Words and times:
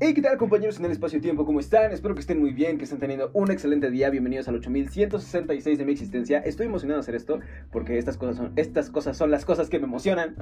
Hey, 0.00 0.14
¿qué 0.14 0.22
tal 0.22 0.38
compañeros 0.38 0.78
en 0.78 0.84
el 0.84 0.92
espacio-tiempo? 0.92 1.44
¿Cómo 1.44 1.58
están? 1.58 1.90
Espero 1.90 2.14
que 2.14 2.20
estén 2.20 2.38
muy 2.38 2.52
bien, 2.52 2.78
que 2.78 2.84
estén 2.84 3.00
teniendo 3.00 3.32
un 3.32 3.50
excelente 3.50 3.90
día. 3.90 4.10
Bienvenidos 4.10 4.46
al 4.46 4.54
8166 4.54 5.76
de 5.76 5.84
mi 5.84 5.90
existencia. 5.90 6.38
Estoy 6.38 6.66
emocionado 6.66 6.98
de 6.98 7.00
hacer 7.00 7.16
esto 7.16 7.40
porque 7.72 7.98
estas 7.98 8.16
cosas 8.16 8.36
son, 8.36 8.52
estas 8.54 8.90
cosas 8.90 9.16
son 9.16 9.32
las 9.32 9.44
cosas 9.44 9.68
que 9.68 9.80
me 9.80 9.86
emocionan. 9.86 10.36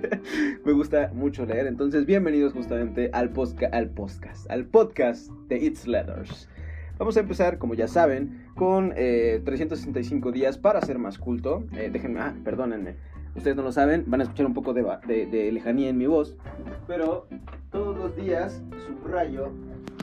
me 0.66 0.72
gusta 0.72 1.10
mucho 1.14 1.46
leer. 1.46 1.66
Entonces, 1.66 2.04
bienvenidos 2.04 2.52
justamente 2.52 3.08
al, 3.14 3.32
al 3.72 3.88
podcast, 3.88 4.50
al 4.50 4.66
podcast 4.66 5.30
de 5.48 5.56
It's 5.56 5.86
Letters. 5.86 6.50
Vamos 6.98 7.16
a 7.16 7.20
empezar, 7.20 7.56
como 7.56 7.72
ya 7.72 7.88
saben, 7.88 8.48
con 8.54 8.90
365 8.90 10.28
eh, 10.28 10.32
días 10.32 10.58
para 10.58 10.82
ser 10.82 10.98
más 10.98 11.16
culto. 11.16 11.64
Eh, 11.72 11.88
déjenme, 11.90 12.20
ah, 12.20 12.34
perdónenme. 12.44 12.96
Ustedes 13.36 13.56
no 13.56 13.62
lo 13.62 13.72
saben, 13.72 14.04
van 14.06 14.20
a 14.20 14.24
escuchar 14.24 14.46
un 14.46 14.54
poco 14.54 14.74
de, 14.74 14.82
de 15.06 15.52
lejanía 15.52 15.88
en 15.88 15.98
mi 15.98 16.06
voz. 16.06 16.36
Pero 16.86 17.26
todos 17.70 17.96
los 17.96 18.16
días 18.16 18.62
subrayo 18.86 19.50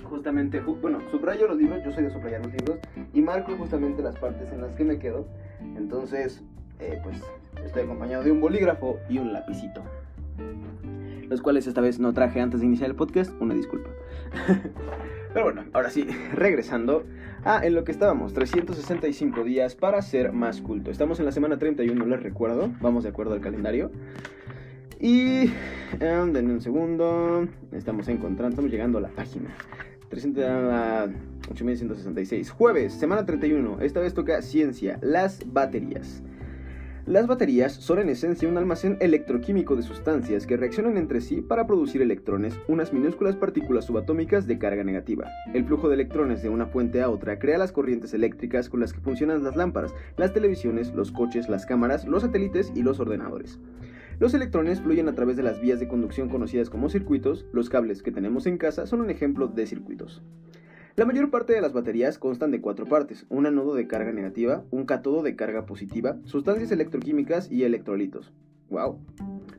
justamente, 0.08 0.60
bueno, 0.60 1.00
subrayo 1.12 1.48
los 1.48 1.58
libros, 1.58 1.84
yo 1.84 1.92
soy 1.92 2.06
de 2.06 2.12
subrayar 2.12 2.46
los 2.46 2.54
libros 2.54 2.78
y 3.14 3.22
marco 3.22 3.56
justamente 3.58 4.02
las 4.02 4.16
partes 4.18 4.52
en 4.52 4.62
las 4.62 4.76
que 4.76 4.84
me 4.84 4.98
quedo. 4.98 5.28
Entonces, 5.76 6.44
eh, 6.80 7.00
pues 7.04 7.22
estoy 7.64 7.84
acompañado 7.84 8.24
de 8.24 8.32
un 8.32 8.42
bolígrafo 8.42 8.98
y 9.10 9.20
un 9.20 9.34
lapicito. 9.34 9.84
Los 11.28 11.42
cuales 11.42 11.68
esta 11.68 11.82
vez 11.82 12.00
no 12.00 12.14
traje 12.14 12.40
antes 12.40 12.62
de 12.62 12.66
iniciar 12.66 12.90
el 12.90 12.96
podcast, 12.96 13.32
una 13.42 13.54
disculpa. 13.54 13.90
Pero 15.38 15.54
bueno, 15.54 15.70
ahora 15.74 15.92
sí, 15.92 16.04
regresando 16.34 17.06
a 17.46 17.64
en 17.64 17.76
lo 17.76 17.84
que 17.84 17.92
estábamos, 17.92 18.34
365 18.34 19.44
días 19.44 19.76
para 19.76 20.02
ser 20.02 20.34
más 20.34 20.62
culto. 20.62 20.90
Estamos 20.90 21.20
en 21.20 21.26
la 21.26 21.32
semana 21.32 21.60
31, 21.60 22.08
les 22.08 22.24
recuerdo, 22.24 22.72
vamos 22.82 23.04
de 23.04 23.10
acuerdo 23.10 23.36
al 23.36 23.42
calendario. 23.42 23.92
Y 25.00 25.52
um, 26.02 26.34
denme 26.34 26.54
un 26.54 26.62
segundo. 26.62 27.48
Estamos 27.72 28.08
encontrando, 28.08 28.50
estamos 28.50 28.72
llegando 28.72 28.98
a 28.98 29.02
la 29.02 29.10
página. 29.10 29.56
8166. 30.12 32.50
Jueves, 32.50 32.94
semana 32.94 33.24
31. 33.24 33.82
Esta 33.82 34.00
vez 34.00 34.16
toca 34.16 34.42
ciencia, 34.42 34.98
las 35.04 35.44
baterías. 35.46 36.24
Las 37.08 37.26
baterías 37.26 37.72
son 37.72 38.00
en 38.00 38.10
esencia 38.10 38.50
un 38.50 38.58
almacén 38.58 38.98
electroquímico 39.00 39.78
de 39.78 39.82
sustancias 39.82 40.46
que 40.46 40.58
reaccionan 40.58 40.98
entre 40.98 41.22
sí 41.22 41.40
para 41.40 41.66
producir 41.66 42.02
electrones, 42.02 42.60
unas 42.68 42.92
minúsculas 42.92 43.38
partículas 43.38 43.86
subatómicas 43.86 44.46
de 44.46 44.60
carga 44.60 44.84
negativa. 44.84 45.26
El 45.54 45.64
flujo 45.64 45.88
de 45.88 45.94
electrones 45.94 46.42
de 46.42 46.50
una 46.50 46.66
fuente 46.66 47.02
a 47.02 47.10
otra 47.10 47.40
crea 47.40 47.60
las 47.60 47.72
corrientes 47.72 48.14
eléctricas 48.14 48.68
con 48.68 48.82
las 48.82 48.92
que 48.92 49.00
funcionan 49.00 49.42
las 49.42 49.56
lámparas, 49.56 49.96
las 50.18 50.34
televisiones, 50.34 50.94
los 50.94 51.14
coches, 51.14 51.48
las 51.48 51.66
cámaras, 51.66 52.06
los 52.06 52.24
satélites 52.24 52.74
y 52.76 52.84
los 52.84 53.00
ordenadores. 53.00 53.58
Los 54.20 54.34
electrones 54.34 54.82
fluyen 54.82 55.08
a 55.08 55.16
través 55.16 55.38
de 55.38 55.44
las 55.44 55.62
vías 55.62 55.80
de 55.80 55.88
conducción 55.88 56.28
conocidas 56.28 56.70
como 56.70 56.90
circuitos, 56.90 57.46
los 57.54 57.70
cables 57.70 58.04
que 58.04 58.12
tenemos 58.12 58.48
en 58.48 58.58
casa 58.58 58.86
son 58.86 59.00
un 59.00 59.10
ejemplo 59.10 59.48
de 59.48 59.66
circuitos. 59.66 60.22
La 60.98 61.06
mayor 61.06 61.30
parte 61.30 61.54
de 61.54 61.62
las 61.62 61.74
baterías 61.74 62.18
constan 62.18 62.50
de 62.50 62.60
cuatro 62.60 62.88
partes, 62.88 63.28
un 63.30 63.46
anodo 63.46 63.76
de 63.76 63.86
carga 63.86 64.12
negativa, 64.12 64.64
un 64.72 64.88
cátodo 64.88 65.22
de 65.22 65.36
carga 65.36 65.68
positiva, 65.68 66.18
sustancias 66.26 66.72
electroquímicas 66.72 67.52
y 67.52 67.66
electrolitos. 67.66 68.34
¡Wow! 68.72 68.98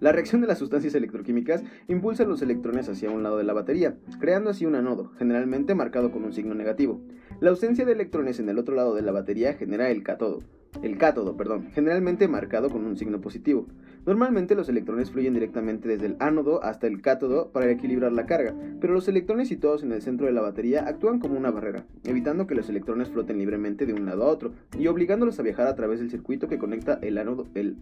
La 0.00 0.10
reacción 0.10 0.40
de 0.40 0.48
las 0.48 0.58
sustancias 0.58 0.96
electroquímicas 0.96 1.62
impulsa 1.86 2.24
los 2.24 2.42
electrones 2.42 2.88
hacia 2.88 3.10
un 3.10 3.22
lado 3.22 3.38
de 3.38 3.44
la 3.44 3.52
batería, 3.52 3.94
creando 4.18 4.50
así 4.50 4.66
un 4.66 4.74
anodo, 4.74 5.12
generalmente 5.16 5.76
marcado 5.76 6.10
con 6.10 6.24
un 6.24 6.32
signo 6.32 6.56
negativo. 6.56 7.00
La 7.38 7.50
ausencia 7.50 7.84
de 7.84 7.92
electrones 7.92 8.40
en 8.40 8.48
el 8.48 8.58
otro 8.58 8.74
lado 8.74 8.96
de 8.96 9.02
la 9.02 9.12
batería 9.12 9.54
genera 9.54 9.90
el 9.90 10.02
cátodo, 10.02 10.40
el 10.82 10.98
cátodo, 10.98 11.36
perdón, 11.36 11.68
generalmente 11.74 12.28
marcado 12.28 12.70
con 12.70 12.84
un 12.84 12.96
signo 12.96 13.20
positivo. 13.20 13.66
Normalmente 14.06 14.54
los 14.54 14.68
electrones 14.68 15.10
fluyen 15.10 15.34
directamente 15.34 15.88
desde 15.88 16.06
el 16.06 16.16
ánodo 16.18 16.62
hasta 16.62 16.86
el 16.86 17.02
cátodo 17.02 17.50
para 17.50 17.70
equilibrar 17.70 18.12
la 18.12 18.26
carga, 18.26 18.54
pero 18.80 18.94
los 18.94 19.08
electrones 19.08 19.48
situados 19.48 19.82
en 19.82 19.92
el 19.92 20.02
centro 20.02 20.26
de 20.26 20.32
la 20.32 20.40
batería 20.40 20.86
actúan 20.86 21.18
como 21.18 21.36
una 21.36 21.50
barrera, 21.50 21.84
evitando 22.04 22.46
que 22.46 22.54
los 22.54 22.68
electrones 22.68 23.08
floten 23.08 23.38
libremente 23.38 23.86
de 23.86 23.94
un 23.94 24.06
lado 24.06 24.24
a 24.24 24.28
otro 24.28 24.52
y 24.78 24.86
obligándolos 24.86 25.38
a 25.38 25.42
viajar 25.42 25.66
a 25.66 25.74
través 25.74 26.00
del 26.00 26.10
circuito 26.10 26.48
que 26.48 26.58
conecta 26.58 26.98
el 27.02 27.18
ánodo, 27.18 27.46
el 27.54 27.76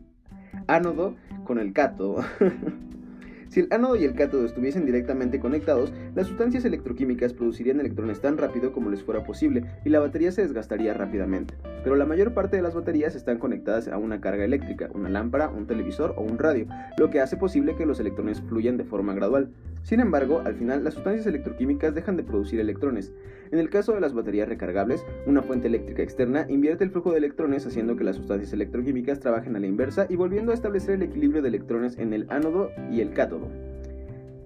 ánodo 0.66 1.14
con 1.44 1.58
el 1.58 1.72
cátodo. 1.72 2.24
Si 3.48 3.60
el 3.60 3.68
ánodo 3.70 3.96
y 3.96 4.04
el 4.04 4.14
cátodo 4.14 4.44
estuviesen 4.44 4.86
directamente 4.86 5.40
conectados, 5.40 5.92
las 6.14 6.26
sustancias 6.26 6.64
electroquímicas 6.64 7.32
producirían 7.32 7.80
electrones 7.80 8.20
tan 8.20 8.38
rápido 8.38 8.72
como 8.72 8.90
les 8.90 9.02
fuera 9.02 9.24
posible 9.24 9.64
y 9.84 9.88
la 9.88 10.00
batería 10.00 10.32
se 10.32 10.42
desgastaría 10.42 10.94
rápidamente. 10.94 11.54
Pero 11.82 11.96
la 11.96 12.06
mayor 12.06 12.34
parte 12.34 12.56
de 12.56 12.62
las 12.62 12.74
baterías 12.74 13.14
están 13.14 13.38
conectadas 13.38 13.88
a 13.88 13.98
una 13.98 14.20
carga 14.20 14.44
eléctrica, 14.44 14.88
una 14.92 15.08
lámpara, 15.08 15.48
un 15.48 15.66
televisor 15.66 16.14
o 16.16 16.22
un 16.22 16.38
radio, 16.38 16.66
lo 16.98 17.10
que 17.10 17.20
hace 17.20 17.36
posible 17.36 17.76
que 17.76 17.86
los 17.86 18.00
electrones 18.00 18.40
fluyan 18.40 18.76
de 18.76 18.84
forma 18.84 19.14
gradual. 19.14 19.50
Sin 19.82 20.00
embargo, 20.00 20.42
al 20.44 20.56
final 20.56 20.82
las 20.82 20.94
sustancias 20.94 21.28
electroquímicas 21.28 21.94
dejan 21.94 22.16
de 22.16 22.24
producir 22.24 22.58
electrones. 22.58 23.12
En 23.52 23.60
el 23.60 23.70
caso 23.70 23.92
de 23.92 24.00
las 24.00 24.14
baterías 24.14 24.48
recargables, 24.48 25.04
una 25.26 25.42
fuente 25.42 25.68
eléctrica 25.68 26.02
externa 26.02 26.44
invierte 26.48 26.82
el 26.82 26.90
flujo 26.90 27.12
de 27.12 27.18
electrones 27.18 27.64
haciendo 27.66 27.94
que 27.94 28.02
las 28.02 28.16
sustancias 28.16 28.52
electroquímicas 28.52 29.20
trabajen 29.20 29.54
a 29.54 29.60
la 29.60 29.68
inversa 29.68 30.06
y 30.08 30.16
volviendo 30.16 30.50
a 30.50 30.54
establecer 30.54 30.96
el 30.96 31.02
equilibrio 31.02 31.40
de 31.42 31.48
electrones 31.48 31.98
en 31.98 32.12
el 32.12 32.26
ánodo 32.30 32.72
y 32.90 33.00
el 33.00 33.12
cátodo. 33.12 33.35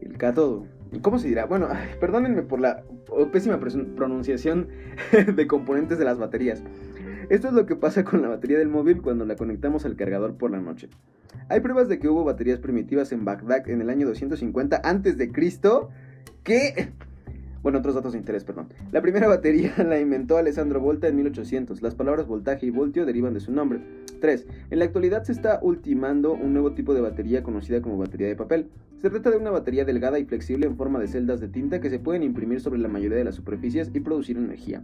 El 0.00 0.16
cátodo. 0.16 0.66
¿Cómo 1.02 1.18
se 1.18 1.28
dirá? 1.28 1.46
Bueno, 1.46 1.68
perdónenme 2.00 2.42
por 2.42 2.60
la 2.60 2.82
pésima 3.32 3.58
pronunciación 3.58 4.68
de 5.34 5.46
componentes 5.46 5.98
de 5.98 6.04
las 6.04 6.18
baterías. 6.18 6.62
Esto 7.28 7.46
es 7.48 7.54
lo 7.54 7.64
que 7.64 7.76
pasa 7.76 8.02
con 8.02 8.22
la 8.22 8.28
batería 8.28 8.58
del 8.58 8.68
móvil 8.68 9.02
cuando 9.02 9.24
la 9.24 9.36
conectamos 9.36 9.84
al 9.84 9.94
cargador 9.94 10.34
por 10.34 10.50
la 10.50 10.60
noche. 10.60 10.88
Hay 11.48 11.60
pruebas 11.60 11.88
de 11.88 12.00
que 12.00 12.08
hubo 12.08 12.24
baterías 12.24 12.58
primitivas 12.58 13.12
en 13.12 13.24
Bagdad 13.24 13.68
en 13.68 13.80
el 13.80 13.88
año 13.88 14.08
250 14.08 14.80
antes 14.82 15.16
de 15.16 15.30
Cristo 15.30 15.90
que 16.42 16.92
bueno, 17.62 17.78
otros 17.78 17.94
datos 17.94 18.12
de 18.12 18.18
interés, 18.18 18.44
perdón. 18.44 18.68
La 18.90 19.02
primera 19.02 19.28
batería 19.28 19.74
la 19.86 20.00
inventó 20.00 20.38
Alessandro 20.38 20.80
Volta 20.80 21.08
en 21.08 21.16
1800. 21.16 21.82
Las 21.82 21.94
palabras 21.94 22.26
voltaje 22.26 22.66
y 22.66 22.70
voltio 22.70 23.04
derivan 23.04 23.34
de 23.34 23.40
su 23.40 23.52
nombre. 23.52 23.80
3. 24.20 24.46
En 24.70 24.78
la 24.78 24.86
actualidad 24.86 25.24
se 25.24 25.32
está 25.32 25.58
ultimando 25.62 26.32
un 26.32 26.52
nuevo 26.52 26.72
tipo 26.72 26.94
de 26.94 27.00
batería 27.00 27.42
conocida 27.42 27.82
como 27.82 27.98
batería 27.98 28.28
de 28.28 28.36
papel. 28.36 28.68
Se 28.98 29.10
trata 29.10 29.30
de 29.30 29.36
una 29.36 29.50
batería 29.50 29.84
delgada 29.84 30.18
y 30.18 30.24
flexible 30.24 30.66
en 30.66 30.76
forma 30.76 30.98
de 30.98 31.08
celdas 31.08 31.40
de 31.40 31.48
tinta 31.48 31.80
que 31.80 31.90
se 31.90 31.98
pueden 31.98 32.22
imprimir 32.22 32.60
sobre 32.60 32.80
la 32.80 32.88
mayoría 32.88 33.18
de 33.18 33.24
las 33.24 33.34
superficies 33.34 33.90
y 33.92 34.00
producir 34.00 34.36
energía. 34.36 34.82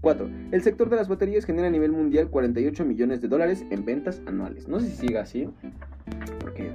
4. 0.00 0.28
El 0.52 0.62
sector 0.62 0.90
de 0.90 0.96
las 0.96 1.08
baterías 1.08 1.44
genera 1.46 1.68
a 1.68 1.70
nivel 1.70 1.90
mundial 1.90 2.28
48 2.28 2.84
millones 2.84 3.22
de 3.22 3.28
dólares 3.28 3.64
en 3.70 3.84
ventas 3.84 4.22
anuales. 4.26 4.68
No 4.68 4.78
sé 4.78 4.88
si 4.88 5.06
siga 5.06 5.22
así, 5.22 5.48
porque 6.40 6.70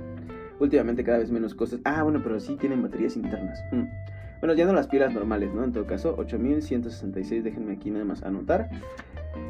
últimamente 0.60 1.04
cada 1.04 1.20
vez 1.20 1.32
menos 1.32 1.54
cosas. 1.54 1.80
Ah, 1.84 2.04
bueno, 2.04 2.22
pero 2.24 2.40
sí 2.40 2.58
tienen 2.60 2.82
baterías 2.82 3.16
internas. 3.16 3.60
Mm. 3.72 3.84
Bueno, 4.40 4.54
ya 4.54 4.66
no 4.66 4.74
las 4.74 4.88
pilas 4.88 5.14
normales, 5.14 5.54
¿no? 5.54 5.64
En 5.64 5.74
todo 5.74 5.86
caso, 5.86 6.16
8166, 6.18 7.44
déjenme 7.44 7.74
aquí 7.74 7.92
nada 7.92 8.06
más 8.06 8.24
anotar. 8.24 8.70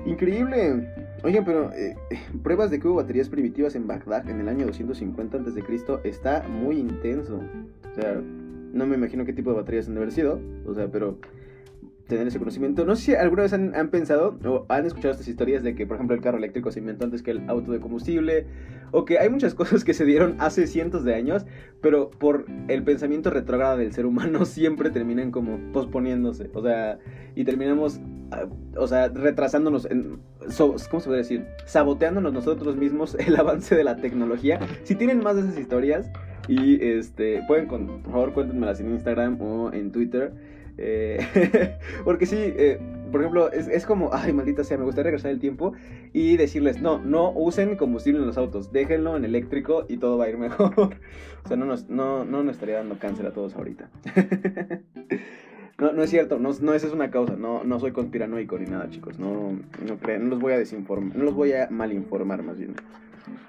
Increíble. 0.05 0.87
Oigan, 1.23 1.45
pero 1.45 1.71
eh, 1.73 1.95
pruebas 2.43 2.71
de 2.71 2.79
que 2.79 2.87
hubo 2.87 2.95
baterías 2.95 3.29
primitivas 3.29 3.75
en 3.75 3.87
Bagdad 3.87 4.29
en 4.29 4.39
el 4.39 4.47
año 4.47 4.65
250 4.65 5.37
a.C. 5.37 5.99
está 6.03 6.43
muy 6.47 6.77
intenso. 6.77 7.41
O 7.91 7.95
sea, 7.95 8.21
no 8.73 8.85
me 8.85 8.95
imagino 8.95 9.25
qué 9.25 9.33
tipo 9.33 9.51
de 9.51 9.57
baterías 9.57 9.87
han 9.87 9.95
de 9.95 10.01
haber 10.01 10.11
sido. 10.11 10.39
O 10.65 10.73
sea, 10.73 10.87
pero 10.87 11.17
tener 12.09 12.27
ese 12.27 12.39
conocimiento. 12.39 12.83
No 12.83 12.95
sé 12.97 13.03
si 13.03 13.15
alguna 13.15 13.43
vez 13.43 13.53
han, 13.53 13.89
pensado 13.89 14.37
o 14.43 14.65
han 14.67 14.85
escuchado 14.85 15.11
estas 15.13 15.27
historias 15.27 15.63
de 15.63 15.75
que, 15.75 15.87
por 15.87 15.95
ejemplo, 15.95 16.15
el 16.15 16.21
carro 16.21 16.37
eléctrico 16.37 16.71
se 16.71 16.79
inventó 16.79 17.05
antes 17.05 17.23
que 17.23 17.31
el 17.31 17.49
auto 17.49 17.71
de 17.71 17.79
combustible, 17.79 18.47
o 18.91 19.05
que 19.05 19.19
hay 19.19 19.29
muchas 19.29 19.53
cosas 19.55 19.85
que 19.85 19.93
se 19.93 20.03
dieron 20.03 20.35
hace 20.39 20.67
cientos 20.67 21.05
de 21.05 21.15
años, 21.15 21.45
pero 21.81 22.09
por 22.09 22.45
el 22.67 22.83
pensamiento 22.83 23.29
retrógrado 23.29 23.77
del 23.77 23.93
ser 23.93 24.05
humano 24.05 24.43
siempre 24.45 24.89
terminan 24.89 25.31
como 25.31 25.57
posponiéndose, 25.71 26.49
o 26.53 26.61
sea, 26.61 26.99
y 27.35 27.45
terminamos, 27.45 28.01
ah, 28.31 28.47
o 28.75 28.87
sea, 28.87 29.07
retrasándonos, 29.07 29.85
en, 29.85 30.19
¿cómo 30.57 30.99
se 30.99 31.05
puede 31.05 31.19
decir? 31.19 31.45
Saboteándonos 31.65 32.33
nosotros 32.33 32.75
mismos 32.75 33.15
el 33.19 33.39
avance 33.39 33.75
de 33.75 33.85
la 33.85 33.95
tecnología. 33.95 34.59
Si 34.83 34.95
tienen 34.95 35.23
más 35.23 35.35
de 35.35 35.43
esas 35.43 35.57
historias, 35.57 36.11
y 36.47 36.83
este, 36.83 37.43
pueden, 37.47 37.67
por 37.67 38.11
favor, 38.11 38.33
cuéntenmelas 38.33 38.79
en 38.79 38.89
Instagram 38.89 39.39
o 39.39 39.71
en 39.71 39.91
Twitter. 39.91 40.33
Eh, 40.81 41.77
porque 42.05 42.25
sí, 42.25 42.37
eh, 42.39 42.79
por 43.11 43.21
ejemplo, 43.21 43.51
es, 43.51 43.85
como, 43.85 44.11
ay, 44.13 44.31
maldita 44.31 44.63
sea, 44.63 44.77
me 44.77 44.85
gustaría 44.85 45.05
regresar 45.11 45.31
el 45.31 45.39
tiempo 45.39 45.73
y 46.13 46.37
decirles, 46.37 46.81
no, 46.81 46.99
no 46.99 47.31
usen 47.31 47.75
combustible 47.75 48.21
en 48.21 48.27
los 48.27 48.37
autos, 48.37 48.71
déjenlo 48.71 49.17
en 49.17 49.25
eléctrico 49.25 49.85
y 49.89 49.97
todo 49.97 50.17
va 50.17 50.25
a 50.25 50.29
ir 50.29 50.37
mejor. 50.37 50.71
o 51.43 51.47
sea, 51.47 51.57
no 51.57 51.65
nos, 51.65 51.89
no, 51.89 52.23
no 52.23 52.49
estaría 52.49 52.75
dando 52.75 52.97
cáncer 52.97 53.25
a 53.25 53.33
todos 53.33 53.55
ahorita. 53.55 53.89
no, 55.79 55.91
no 55.91 56.03
es 56.03 56.09
cierto, 56.09 56.39
no, 56.39 56.51
no 56.61 56.73
esa 56.73 56.87
es 56.87 56.93
una 56.93 57.11
causa, 57.11 57.35
no, 57.35 57.63
no 57.65 57.79
soy 57.79 57.91
conspiranoico 57.91 58.57
ni 58.57 58.67
nada, 58.67 58.89
chicos, 58.89 59.19
no, 59.19 59.51
no, 59.85 60.17
no 60.19 60.25
los 60.29 60.39
voy 60.39 60.53
a 60.53 60.57
desinformar, 60.57 61.17
no 61.17 61.25
los 61.25 61.33
voy 61.33 61.51
a 61.51 61.67
malinformar 61.69 62.41
más 62.41 62.57
bien. 62.57 62.75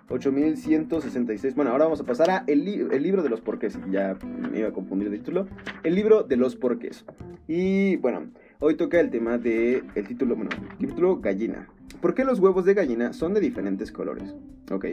8166. 0.09 1.55
Bueno, 1.55 1.71
ahora 1.71 1.85
vamos 1.85 2.01
a 2.01 2.05
pasar 2.05 2.31
a 2.31 2.45
el, 2.47 2.65
libro 2.65 3.23
de 3.23 3.29
los 3.29 3.41
porqués. 3.41 3.79
Ya 3.91 4.17
me 4.51 4.59
iba 4.59 4.69
a 4.69 4.73
confundir 4.73 5.11
de 5.11 5.19
título. 5.19 5.47
El 5.83 5.95
libro 5.95 6.23
de 6.23 6.37
los 6.37 6.57
porqués. 6.57 7.05
Y 7.47 7.97
bueno, 7.97 8.29
hoy 8.59 8.77
toca 8.77 9.01
el 9.01 9.11
tema 9.11 9.39
de 9.39 9.83
el 9.95 10.07
título, 10.07 10.37
bueno, 10.37 10.51
el 10.79 10.89
título 10.89 11.21
gallina. 11.21 11.69
¿Por 12.01 12.15
qué 12.15 12.25
los 12.25 12.39
huevos 12.39 12.65
de 12.65 12.75
gallina 12.75 13.13
son 13.13 13.35
de 13.35 13.41
diferentes 13.41 13.93
colores? 13.93 14.35
Ok. 14.71 14.87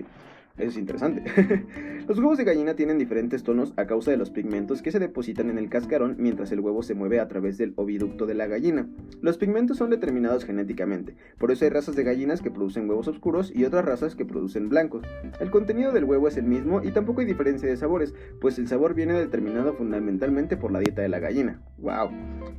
Eso 0.58 0.70
es 0.70 0.78
interesante. 0.78 1.24
los 2.08 2.18
huevos 2.18 2.38
de 2.38 2.44
gallina 2.44 2.76
tienen 2.76 2.98
diferentes 2.98 3.44
tonos 3.44 3.74
a 3.78 3.86
causa 3.86 4.10
de 4.10 4.18
los 4.18 4.32
pigmentos 4.32 4.82
que 4.82 4.92
se 4.92 5.00
depositan 5.00 5.50
en 5.50 5.60
el 5.60 5.70
cascarón 5.70 6.16
mientras 6.18 6.52
el 6.52 6.62
huevo 6.62 6.82
se 6.82 6.96
mueve 6.96 7.20
a 7.20 7.28
través 7.28 7.58
del 7.60 7.74
oviducto 7.76 8.26
de 8.26 8.34
la 8.34 8.48
gallina. 8.48 8.88
Los 9.22 9.38
pigmentos 9.38 9.78
son 9.78 9.92
determinados 9.92 10.46
genéticamente, 10.46 11.16
por 11.38 11.52
eso 11.52 11.66
hay 11.66 11.70
razas 11.70 11.96
de 11.96 12.04
gallinas 12.04 12.42
que 12.42 12.50
producen 12.50 12.90
huevos 12.90 13.08
oscuros 13.08 13.52
y 13.54 13.66
otras 13.66 13.86
razas 13.86 14.16
que 14.16 14.26
producen 14.26 14.70
blancos. 14.70 15.06
El 15.40 15.52
contenido 15.52 15.92
del 15.92 16.06
huevo 16.06 16.28
es 16.28 16.38
el 16.38 16.46
mismo 16.46 16.82
y 16.84 16.92
tampoco 16.92 17.22
hay 17.22 17.28
diferencia 17.28 17.70
de 17.70 17.78
sabores, 17.78 18.16
pues 18.42 18.58
el 18.58 18.68
sabor 18.68 18.96
viene 18.96 19.14
determinado 19.14 19.74
fundamentalmente 19.74 20.58
por 20.58 20.72
la 20.72 20.80
dieta 20.80 21.04
de 21.04 21.10
la 21.10 21.20
gallina. 21.20 21.62
¡Wow! 21.78 22.10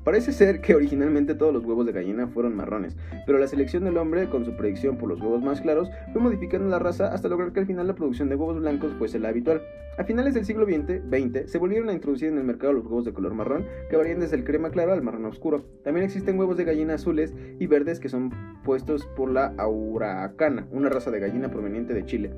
Parece 0.05 0.33
ser 0.33 0.61
que 0.61 0.77
originalmente 0.77 1.35
todos 1.35 1.53
los 1.53 1.65
huevos 1.65 1.85
de 1.85 1.93
gallina 1.93 2.29
fueron 2.29 2.55
marrones, 2.55 2.97
pero 3.27 3.39
la 3.39 3.49
selección 3.49 3.85
del 3.85 3.97
hombre, 3.97 4.29
con 4.29 4.45
su 4.45 4.57
predicción 4.57 4.97
por 4.99 5.09
los 5.09 5.21
huevos 5.21 5.43
más 5.43 5.61
claros, 5.61 5.91
fue 6.13 6.23
modificando 6.23 6.69
la 6.69 6.79
raza 6.79 7.13
hasta 7.13 7.29
lograr 7.29 7.53
que 7.53 7.61
al 7.61 7.67
final 7.67 7.88
la 7.89 7.95
producción 7.95 8.29
de 8.29 8.37
huevos 8.37 8.61
blancos 8.61 8.93
fuese 8.99 9.19
la 9.19 9.31
habitual. 9.31 9.63
A 9.99 10.05
finales 10.05 10.35
del 10.35 10.45
siglo 10.45 10.65
XX, 10.65 11.51
se 11.51 11.59
volvieron 11.59 11.89
a 11.89 11.93
introducir 11.93 12.29
en 12.29 12.39
el 12.39 12.45
mercado 12.45 12.73
los 12.73 12.85
huevos 12.85 13.05
de 13.05 13.13
color 13.13 13.35
marrón, 13.35 13.67
que 13.91 13.97
varían 13.97 14.21
desde 14.21 14.37
el 14.37 14.45
crema 14.45 14.71
claro 14.71 14.93
al 14.93 15.03
marrón 15.03 15.25
oscuro. 15.25 15.65
También 15.83 16.07
existen 16.07 16.39
huevos 16.39 16.57
de 16.57 16.65
gallina 16.65 16.95
azules 16.95 17.35
y 17.59 17.67
verdes 17.67 17.99
que 17.99 18.09
son 18.09 18.33
puestos 18.63 19.07
por 19.17 19.33
la 19.33 19.55
auracana, 19.59 20.69
una 20.71 20.89
raza 20.89 21.11
de 21.11 21.19
gallina 21.19 21.51
proveniente 21.51 21.95
de 21.95 22.05
Chile. 22.05 22.31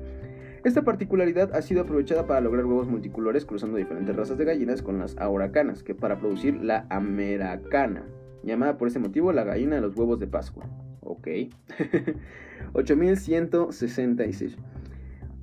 Esta 0.63 0.83
particularidad 0.83 1.53
ha 1.53 1.61
sido 1.61 1.81
aprovechada 1.81 2.25
para 2.25 2.41
lograr 2.41 2.65
huevos 2.65 2.87
multicolores 2.87 3.45
cruzando 3.45 3.77
diferentes 3.77 4.15
razas 4.15 4.39
de 4.39 4.45
gallinas 4.45 4.81
con 4.81 4.97
las 4.97 5.15
auracanas, 5.17 5.83
que 5.83 5.93
para 5.93 6.19
producir 6.19 6.63
la 6.63 6.87
americana, 6.89 8.05
llamada 8.43 8.77
por 8.77 8.87
ese 8.87 8.99
motivo 8.99 9.31
la 9.33 9.43
gallina 9.43 9.75
de 9.75 9.81
los 9.81 9.95
huevos 9.95 10.19
de 10.19 10.27
Pascua. 10.27 10.65
Ok. 11.01 11.27
8166. 12.73 14.57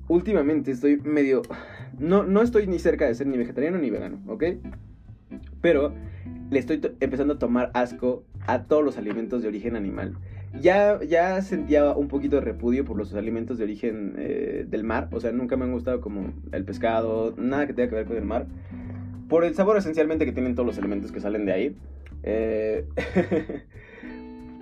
Últimamente 0.09 0.71
estoy 0.71 0.97
medio... 0.97 1.43
No, 1.97 2.23
no 2.23 2.41
estoy 2.41 2.67
ni 2.67 2.79
cerca 2.79 3.05
de 3.05 3.13
ser 3.13 3.27
ni 3.27 3.37
vegetariano 3.37 3.77
ni 3.77 3.89
vegano, 3.89 4.19
¿ok? 4.27 4.43
Pero 5.61 5.93
le 6.49 6.59
estoy 6.59 6.81
empezando 6.99 7.35
a 7.35 7.39
tomar 7.39 7.69
asco 7.75 8.23
a 8.47 8.63
todos 8.63 8.83
los 8.83 8.97
alimentos 8.97 9.43
de 9.43 9.47
origen 9.47 9.75
animal. 9.75 10.15
Ya, 10.59 10.99
ya 11.03 11.39
sentía 11.43 11.93
un 11.93 12.07
poquito 12.07 12.37
de 12.37 12.41
repudio 12.41 12.85
por 12.85 12.97
los 12.97 13.13
alimentos 13.13 13.59
de 13.59 13.65
origen 13.65 14.15
eh, 14.17 14.65
del 14.67 14.83
mar. 14.83 15.09
O 15.11 15.19
sea, 15.19 15.31
nunca 15.31 15.57
me 15.57 15.65
han 15.65 15.73
gustado 15.73 16.01
como 16.01 16.33
el 16.51 16.65
pescado, 16.65 17.35
nada 17.37 17.67
que 17.67 17.73
tenga 17.73 17.89
que 17.89 17.95
ver 17.95 18.05
con 18.05 18.17
el 18.17 18.25
mar. 18.25 18.47
Por 19.27 19.43
el 19.43 19.53
sabor 19.53 19.77
esencialmente 19.77 20.25
que 20.25 20.31
tienen 20.31 20.55
todos 20.55 20.65
los 20.65 20.77
elementos 20.79 21.11
que 21.11 21.19
salen 21.19 21.45
de 21.45 21.51
ahí. 21.51 21.75
Eh, 22.23 22.85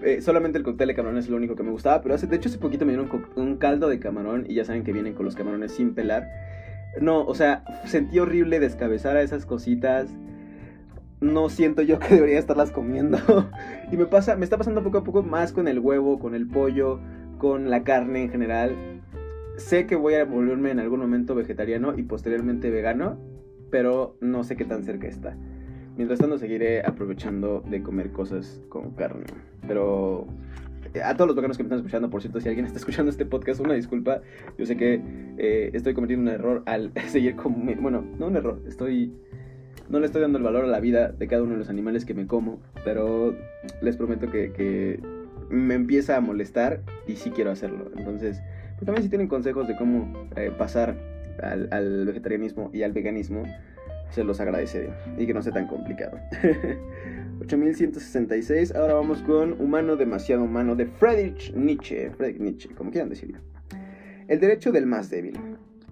eh, 0.04 0.22
solamente 0.22 0.58
el 0.58 0.64
cóctel 0.64 0.88
de 0.88 0.96
camarón 0.96 1.18
es 1.18 1.30
lo 1.30 1.38
único 1.38 1.56
que 1.56 1.64
me 1.64 1.72
gustaba. 1.72 2.02
Pero 2.02 2.16
hace, 2.16 2.28
de 2.28 2.36
hecho 2.36 2.50
hace 2.50 2.58
poquito 2.58 2.86
me 2.86 2.94
dieron 2.94 3.10
un 3.36 3.58
caldo 3.58 3.88
de 3.90 4.00
camarón 4.00 4.46
y 4.48 4.56
ya 4.56 4.66
saben 4.66 4.84
que 4.84 4.94
vienen 4.94 5.14
con 5.14 5.26
los 5.26 5.36
camarones 5.36 5.72
sin 5.72 5.94
pelar. 5.94 6.28
No, 7.02 7.26
o 7.26 7.36
sea, 7.36 7.64
sentí 7.86 8.20
horrible 8.20 8.60
descabezar 8.60 9.18
a 9.18 9.22
esas 9.22 9.46
cositas 9.46 10.10
no 11.20 11.50
siento 11.50 11.82
yo 11.82 12.00
que 12.00 12.08
debería 12.16 12.40
estarlas 12.40 12.72
comiendo. 12.72 13.18
y 13.92 13.98
me 13.98 14.06
pasa, 14.06 14.36
me 14.36 14.44
está 14.44 14.58
pasando 14.58 14.84
poco 14.84 15.00
a 15.00 15.04
poco 15.04 15.24
más 15.24 15.52
con 15.52 15.68
el 15.68 15.80
huevo, 15.80 16.20
con 16.20 16.36
el 16.36 16.48
pollo, 16.48 17.00
con 17.38 17.70
la 17.70 17.84
carne 17.84 18.24
en 18.24 18.30
general. 18.30 18.76
Sé 19.58 19.88
que 19.88 19.96
voy 19.96 20.16
a 20.16 20.26
volverme 20.26 20.72
en 20.72 20.80
algún 20.80 21.00
momento 21.00 21.34
vegetariano 21.34 21.98
y 21.98 22.04
posteriormente 22.04 22.70
vegano, 22.70 23.18
pero 23.72 24.18
no 24.22 24.44
sé 24.44 24.56
qué 24.56 24.66
tan 24.66 24.84
cerca 24.84 25.08
está. 25.08 25.36
Mientras 25.98 26.20
tanto 26.20 26.38
seguiré 26.38 26.82
aprovechando 26.86 27.64
de 27.68 27.82
comer 27.82 28.12
cosas 28.12 28.62
con 28.70 28.92
carne. 28.92 29.26
Pero 29.68 30.28
eh, 30.94 31.02
a 31.02 31.16
todos 31.16 31.28
los 31.28 31.36
veganos 31.36 31.58
que 31.58 31.64
me 31.64 31.68
están 31.68 31.80
escuchando, 31.80 32.10
por 32.10 32.22
cierto, 32.22 32.40
si 32.40 32.48
alguien 32.48 32.66
está 32.66 32.78
escuchando 32.80 33.10
este 33.10 33.26
podcast, 33.26 33.60
una 33.60 33.74
disculpa. 33.74 34.22
Yo 34.58 34.66
sé 34.66 34.78
que 34.78 35.02
eh, 35.38 35.72
estoy 35.74 35.94
cometiendo 35.94 36.30
un 36.30 36.36
error 36.36 36.64
al 36.66 36.92
seguir 37.08 37.36
como... 37.36 37.74
Bueno, 37.82 38.06
no 38.18 38.28
un 38.28 38.36
error, 38.36 38.62
estoy 38.68 39.12
no 39.90 40.00
le 40.00 40.06
estoy 40.06 40.22
dando 40.22 40.38
el 40.38 40.44
valor 40.44 40.66
a 40.66 40.68
la 40.68 40.80
vida 40.80 41.10
de 41.10 41.28
cada 41.28 41.44
uno 41.44 41.54
de 41.54 41.60
los 41.60 41.70
animales 41.70 42.06
que 42.06 42.14
me 42.14 42.28
como, 42.28 42.60
pero 42.84 43.36
les 43.82 43.96
prometo 43.96 44.30
que, 44.30 45.00
me 45.50 45.76
empieza 45.76 46.18
a 46.18 46.22
molestar 46.22 46.82
y 47.08 47.16
sí 47.16 47.30
quiero 47.30 47.52
hacerlo. 47.52 47.90
Entonces, 47.96 48.42
pues 48.76 48.86
también 48.86 49.04
si 49.04 49.10
tienen 49.10 49.30
consejos 49.30 49.66
de 49.66 49.78
cómo 49.78 50.28
eh, 50.36 50.52
pasar 50.58 50.98
al, 51.42 52.06
vegetarianismo 52.06 52.70
y 52.74 52.84
al 52.84 52.92
veganismo, 52.92 53.44
se 54.12 54.24
los 54.24 54.40
agradeceré 54.40 54.90
y 55.18 55.26
que 55.26 55.34
no 55.34 55.42
sea 55.42 55.54
tan 55.54 55.68
complicado. 55.68 56.18
8166, 57.42 58.76
ahora 58.76 58.96
vamos 58.96 59.22
con 59.22 59.62
Humano 59.62 59.96
demasiado 59.96 60.44
humano 60.44 60.76
de 60.76 60.88
Friedrich 60.88 61.54
Nietzsche, 61.54 62.10
Friedrich 62.12 62.40
Nietzsche, 62.40 62.70
como 62.76 62.92
quieran 62.92 63.10
decirlo. 63.10 63.40
El 64.28 64.40
derecho 64.40 64.72
del 64.72 64.86
más 64.86 65.10
débil. 65.10 65.40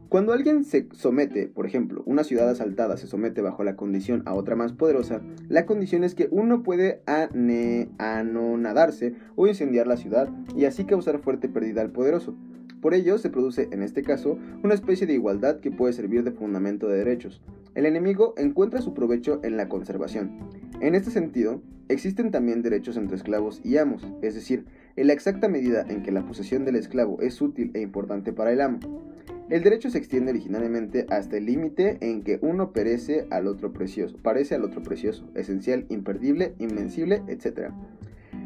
Cuando 0.10 0.34
alguien 0.34 0.64
se 0.64 0.88
somete, 0.94 1.48
por 1.48 1.66
ejemplo, 1.66 2.04
una 2.06 2.24
ciudad 2.24 2.50
asaltada 2.50 2.96
se 2.96 3.08
somete 3.08 3.42
bajo 3.42 3.64
la 3.64 3.76
condición 3.76 4.24
a 4.26 4.34
otra 4.34 4.56
más 4.56 4.72
poderosa, 4.72 5.22
la 5.50 5.66
condición 5.66 6.04
es 6.04 6.16
que 6.16 6.28
uno 6.32 6.64
puede 6.64 7.02
anonadarse 7.98 9.16
o 9.36 9.48
incendiar 9.48 9.88
la 9.88 9.98
ciudad 9.98 10.30
y 10.56 10.66
así 10.66 10.86
causar 10.86 11.20
fuerte 11.20 11.50
pérdida 11.50 11.82
al 11.82 11.92
poderoso. 11.92 12.36
Por 12.86 12.94
ello, 12.94 13.18
se 13.18 13.32
produce, 13.32 13.68
en 13.72 13.82
este 13.82 14.04
caso, 14.04 14.38
una 14.64 14.76
especie 14.76 15.08
de 15.08 15.16
igualdad 15.16 15.60
que 15.60 15.72
puede 15.72 15.92
servir 15.92 16.24
de 16.24 16.30
fundamento 16.30 16.88
de 16.88 17.00
derechos. 17.00 17.42
El 17.74 17.88
enemigo 17.88 18.36
encuentra 18.38 18.80
su 18.80 18.94
provecho 18.94 19.40
en 19.42 19.58
la 19.58 19.68
conservación. 19.70 20.38
En 20.82 20.94
este 20.94 21.10
sentido, 21.10 21.64
existen 21.90 22.30
también 22.30 22.62
derechos 22.62 22.96
entre 22.98 23.16
esclavos 23.16 23.60
y 23.64 23.78
amos, 23.78 24.08
es 24.22 24.36
decir, 24.36 24.66
en 24.98 25.08
la 25.08 25.14
exacta 25.14 25.48
medida 25.48 25.84
en 25.90 26.04
que 26.04 26.12
la 26.12 26.28
posesión 26.28 26.64
del 26.64 26.76
esclavo 26.76 27.20
es 27.22 27.42
útil 27.42 27.72
e 27.74 27.82
importante 27.82 28.34
para 28.34 28.52
el 28.52 28.62
amo. 28.62 28.78
El 29.50 29.64
derecho 29.64 29.90
se 29.90 29.98
extiende 29.98 30.30
originalmente 30.30 31.08
hasta 31.10 31.38
el 31.38 31.48
límite 31.48 31.98
en 32.02 32.22
que 32.22 32.38
uno 32.44 32.72
perece 32.72 33.26
al 33.32 33.48
otro 33.48 33.74
precioso, 33.74 34.16
parece 34.22 34.54
al 34.54 34.64
otro 34.64 34.84
precioso, 34.84 35.28
esencial, 35.34 35.88
imperdible, 35.90 36.54
invencible, 36.60 37.24
etc. 37.30 37.72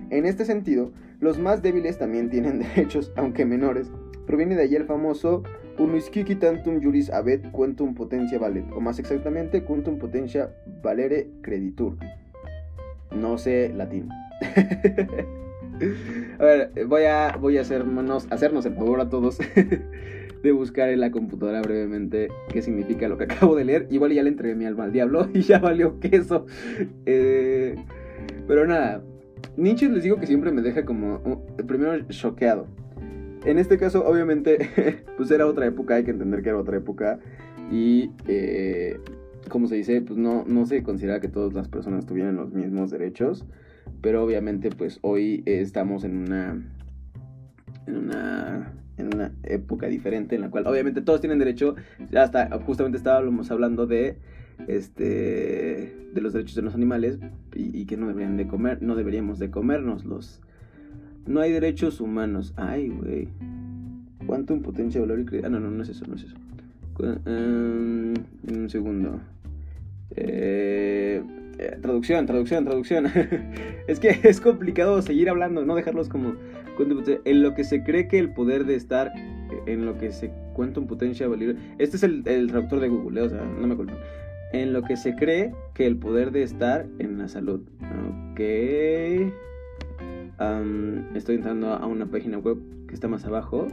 En 0.09 0.25
este 0.25 0.45
sentido, 0.45 0.91
los 1.19 1.37
más 1.37 1.61
débiles 1.61 1.97
también 1.97 2.29
tienen 2.29 2.59
derechos, 2.75 3.11
aunque 3.15 3.45
menores. 3.45 3.91
Proviene 4.25 4.55
de 4.55 4.63
allí 4.63 4.75
el 4.75 4.85
famoso 4.85 5.43
Unusquiqui 5.79 6.35
tantum 6.35 6.81
juris 6.81 7.09
abet 7.09 7.51
quantum 7.51 7.95
potentia 7.95 8.37
valet, 8.37 8.65
o 8.73 8.81
más 8.81 8.99
exactamente, 8.99 9.63
quantum 9.63 9.97
potentia 9.97 10.53
valere 10.83 11.29
creditur. 11.41 11.95
No 13.15 13.37
sé 13.37 13.71
latín. 13.73 14.09
a 16.39 16.43
ver, 16.43 16.71
voy 16.85 17.03
a, 17.03 17.37
voy 17.39 17.57
a 17.57 17.61
hacernos, 17.61 18.65
el 18.65 18.73
favor 18.73 18.99
a 18.99 19.09
todos 19.09 19.37
de 20.43 20.51
buscar 20.51 20.89
en 20.89 20.99
la 20.99 21.11
computadora 21.11 21.61
brevemente 21.61 22.27
qué 22.51 22.61
significa 22.61 23.07
lo 23.07 23.17
que 23.17 23.23
acabo 23.23 23.55
de 23.55 23.65
leer. 23.65 23.87
Igual 23.89 24.11
ya 24.11 24.23
le 24.23 24.29
entregué 24.29 24.55
mi 24.55 24.65
alma 24.65 24.83
al 24.83 24.91
diablo 24.91 25.29
y 25.33 25.41
ya 25.41 25.59
valió 25.59 25.99
queso. 25.99 26.45
Eh, 27.05 27.75
pero 28.47 28.67
nada, 28.67 29.01
Nietzsche 29.57 29.89
les 29.89 30.03
digo 30.03 30.17
que 30.17 30.27
siempre 30.27 30.51
me 30.51 30.61
deja 30.61 30.85
como 30.85 31.45
primero 31.67 31.99
choqueado. 32.09 32.67
En 33.45 33.57
este 33.57 33.77
caso, 33.77 34.05
obviamente, 34.05 35.03
pues 35.17 35.31
era 35.31 35.45
otra 35.45 35.65
época, 35.65 35.95
hay 35.95 36.03
que 36.03 36.11
entender 36.11 36.41
que 36.41 36.49
era 36.49 36.57
otra 36.57 36.77
época. 36.77 37.19
Y, 37.71 38.11
eh, 38.27 38.99
como 39.49 39.67
se 39.67 39.75
dice, 39.75 40.01
pues 40.01 40.17
no, 40.17 40.43
no 40.45 40.65
se 40.65 40.83
considera 40.83 41.19
que 41.19 41.27
todas 41.27 41.53
las 41.53 41.67
personas 41.67 42.05
tuvieran 42.05 42.35
los 42.35 42.53
mismos 42.53 42.91
derechos. 42.91 43.45
Pero 44.01 44.23
obviamente, 44.23 44.69
pues 44.69 44.99
hoy 45.01 45.43
estamos 45.45 46.03
en 46.03 46.17
una. 46.17 46.61
En 47.87 47.97
una 47.97 48.73
en 48.99 49.13
una 49.13 49.31
época 49.43 49.87
diferente 49.87 50.35
en 50.35 50.41
la 50.41 50.49
cual 50.49 50.67
obviamente 50.67 51.01
todos 51.01 51.21
tienen 51.21 51.39
derecho, 51.39 51.75
hasta 52.15 52.49
justamente 52.59 52.97
estábamos 52.97 53.49
hablando 53.49 53.87
de 53.87 54.17
este 54.67 55.95
de 56.13 56.21
los 56.21 56.33
derechos 56.33 56.55
de 56.55 56.61
los 56.61 56.75
animales 56.75 57.19
y, 57.55 57.85
que 57.85 57.97
no 57.97 58.07
deberían 58.07 58.37
de 58.37 58.47
comer, 58.47 58.81
no 58.81 58.95
deberíamos 58.95 59.39
de 59.39 59.51
comérnoslos. 59.51 60.41
No 61.25 61.41
hay 61.41 61.51
derechos 61.51 62.01
humanos. 62.01 62.53
Ay, 62.55 62.89
güey. 62.89 63.27
¿Cuánto 64.25 64.59
potencia, 64.61 65.01
valor 65.01 65.19
y 65.19 65.37
Ah, 65.43 65.49
no, 65.49 65.59
no, 65.59 65.69
no 65.69 65.83
es 65.83 65.89
eso, 65.89 66.05
no 66.07 66.15
es 66.15 66.23
eso. 66.23 66.35
Um, 66.99 68.13
un 68.51 68.69
segundo. 68.69 69.19
Eh, 70.15 71.21
eh, 71.57 71.77
traducción, 71.81 72.25
traducción, 72.25 72.65
traducción. 72.65 73.05
es 73.87 73.99
que 73.99 74.19
es 74.23 74.41
complicado 74.41 75.01
seguir 75.01 75.29
hablando, 75.29 75.65
no 75.65 75.75
dejarlos 75.75 76.09
como 76.09 76.33
en 77.25 77.43
lo 77.43 77.53
que 77.55 77.63
se 77.63 77.83
cree 77.83 78.07
que 78.07 78.19
el 78.19 78.33
poder 78.33 78.65
de 78.65 78.75
estar, 78.75 79.11
en 79.65 79.85
lo 79.85 79.97
que 79.97 80.11
se 80.11 80.31
cuenta 80.53 80.79
un 80.79 80.87
potencia 80.87 81.27
valor. 81.27 81.55
Este 81.77 81.97
es 81.97 82.03
el, 82.03 82.23
el 82.25 82.47
traductor 82.47 82.79
de 82.79 82.89
Google, 82.89 83.21
¿eh? 83.21 83.23
o 83.23 83.29
sea, 83.29 83.43
no 83.43 83.67
me 83.67 83.75
culpen. 83.75 83.97
En 84.51 84.73
lo 84.73 84.81
que 84.81 84.97
se 84.97 85.15
cree 85.15 85.53
que 85.73 85.85
el 85.85 85.97
poder 85.97 86.31
de 86.31 86.43
estar 86.43 86.87
en 86.99 87.17
la 87.17 87.27
salud. 87.27 87.61
Ok. 88.29 88.39
estoy 91.15 91.35
entrando 91.35 91.73
a 91.73 91.85
una 91.85 92.07
página 92.07 92.37
web 92.39 92.57
que 92.87 92.93
está 92.93 93.07
más 93.07 93.25
abajo. 93.25 93.67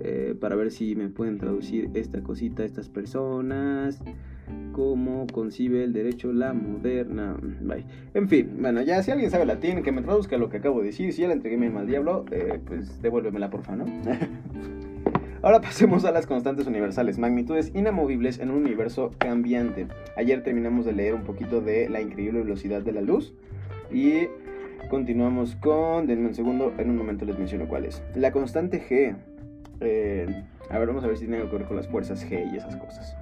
Eh, 0.00 0.34
para 0.40 0.56
ver 0.56 0.72
si 0.72 0.96
me 0.96 1.08
pueden 1.08 1.38
traducir 1.38 1.90
esta 1.94 2.22
cosita 2.22 2.64
a 2.64 2.66
estas 2.66 2.88
personas 2.88 4.02
cómo 4.72 5.26
concibe 5.26 5.84
el 5.84 5.92
derecho 5.92 6.32
la 6.32 6.52
moderna. 6.52 7.36
En 8.14 8.28
fin, 8.28 8.56
bueno, 8.58 8.82
ya 8.82 9.02
si 9.02 9.10
alguien 9.10 9.30
sabe 9.30 9.46
latín, 9.46 9.82
que 9.82 9.92
me 9.92 10.02
traduzca 10.02 10.36
lo 10.38 10.48
que 10.48 10.58
acabo 10.58 10.80
de 10.80 10.86
decir. 10.86 11.12
Si 11.12 11.22
ya 11.22 11.28
le 11.28 11.34
entregué 11.34 11.56
mi 11.56 11.68
mal 11.68 11.86
diablo, 11.86 12.24
eh, 12.30 12.58
pues 12.64 13.00
devuélvemela, 13.02 13.50
porfa, 13.50 13.76
¿no? 13.76 13.84
Ahora 15.42 15.60
pasemos 15.60 16.04
a 16.04 16.12
las 16.12 16.28
constantes 16.28 16.68
universales, 16.68 17.18
magnitudes 17.18 17.72
inamovibles 17.74 18.38
en 18.38 18.52
un 18.52 18.58
universo 18.58 19.10
cambiante. 19.18 19.88
Ayer 20.16 20.44
terminamos 20.44 20.86
de 20.86 20.92
leer 20.92 21.14
un 21.14 21.24
poquito 21.24 21.60
de 21.60 21.88
la 21.88 22.00
increíble 22.00 22.42
velocidad 22.42 22.80
de 22.80 22.92
la 22.92 23.00
luz 23.00 23.34
y 23.90 24.28
continuamos 24.88 25.56
con, 25.56 26.06
denme 26.06 26.28
un 26.28 26.34
segundo, 26.34 26.72
en 26.78 26.90
un 26.90 26.96
momento 26.96 27.24
les 27.24 27.36
menciono 27.36 27.66
cuál 27.66 27.86
es. 27.86 28.04
La 28.14 28.30
constante 28.30 28.80
G. 28.88 29.16
Eh, 29.80 30.44
a 30.70 30.78
ver, 30.78 30.86
vamos 30.86 31.02
a 31.02 31.08
ver 31.08 31.16
si 31.16 31.24
tiene 31.24 31.38
algo 31.38 31.50
que 31.50 31.56
ver 31.56 31.66
con 31.66 31.76
las 31.76 31.88
fuerzas 31.88 32.24
G 32.24 32.52
y 32.52 32.56
esas 32.56 32.76
cosas. 32.76 33.16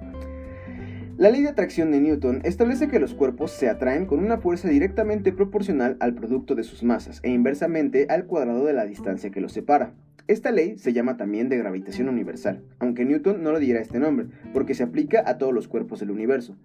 La 1.17 1.31
ley 1.31 1.41
de 1.41 1.49
atracción 1.49 1.91
de 1.91 2.01
Newton 2.01 2.41
establece 2.43 2.87
que 2.87 2.99
los 2.99 3.15
cuerpos 3.15 3.49
se 3.49 3.67
atraen 3.67 4.05
con 4.05 4.19
una 4.19 4.37
fuerza 4.37 4.69
directamente 4.69 5.33
proporcional 5.33 5.97
al 5.99 6.13
producto 6.13 6.53
de 6.53 6.63
sus 6.63 6.83
masas 6.83 7.19
e 7.23 7.31
inversamente 7.31 8.05
al 8.09 8.25
cuadrado 8.25 8.63
de 8.63 8.73
la 8.73 8.85
distancia 8.85 9.31
que 9.31 9.41
los 9.41 9.53
separa. 9.53 9.93
Esta 10.27 10.51
ley 10.51 10.77
se 10.77 10.93
llama 10.93 11.17
también 11.17 11.49
de 11.49 11.57
gravitación 11.57 12.07
universal, 12.07 12.61
aunque 12.79 13.05
Newton 13.05 13.43
no 13.43 13.51
lo 13.51 13.59
diera 13.59 13.81
este 13.81 13.99
nombre, 13.99 14.27
porque 14.53 14.75
se 14.75 14.83
aplica 14.83 15.23
a 15.25 15.37
todos 15.37 15.53
los 15.53 15.67
cuerpos 15.67 15.99
del 15.99 16.11
universo. 16.11 16.55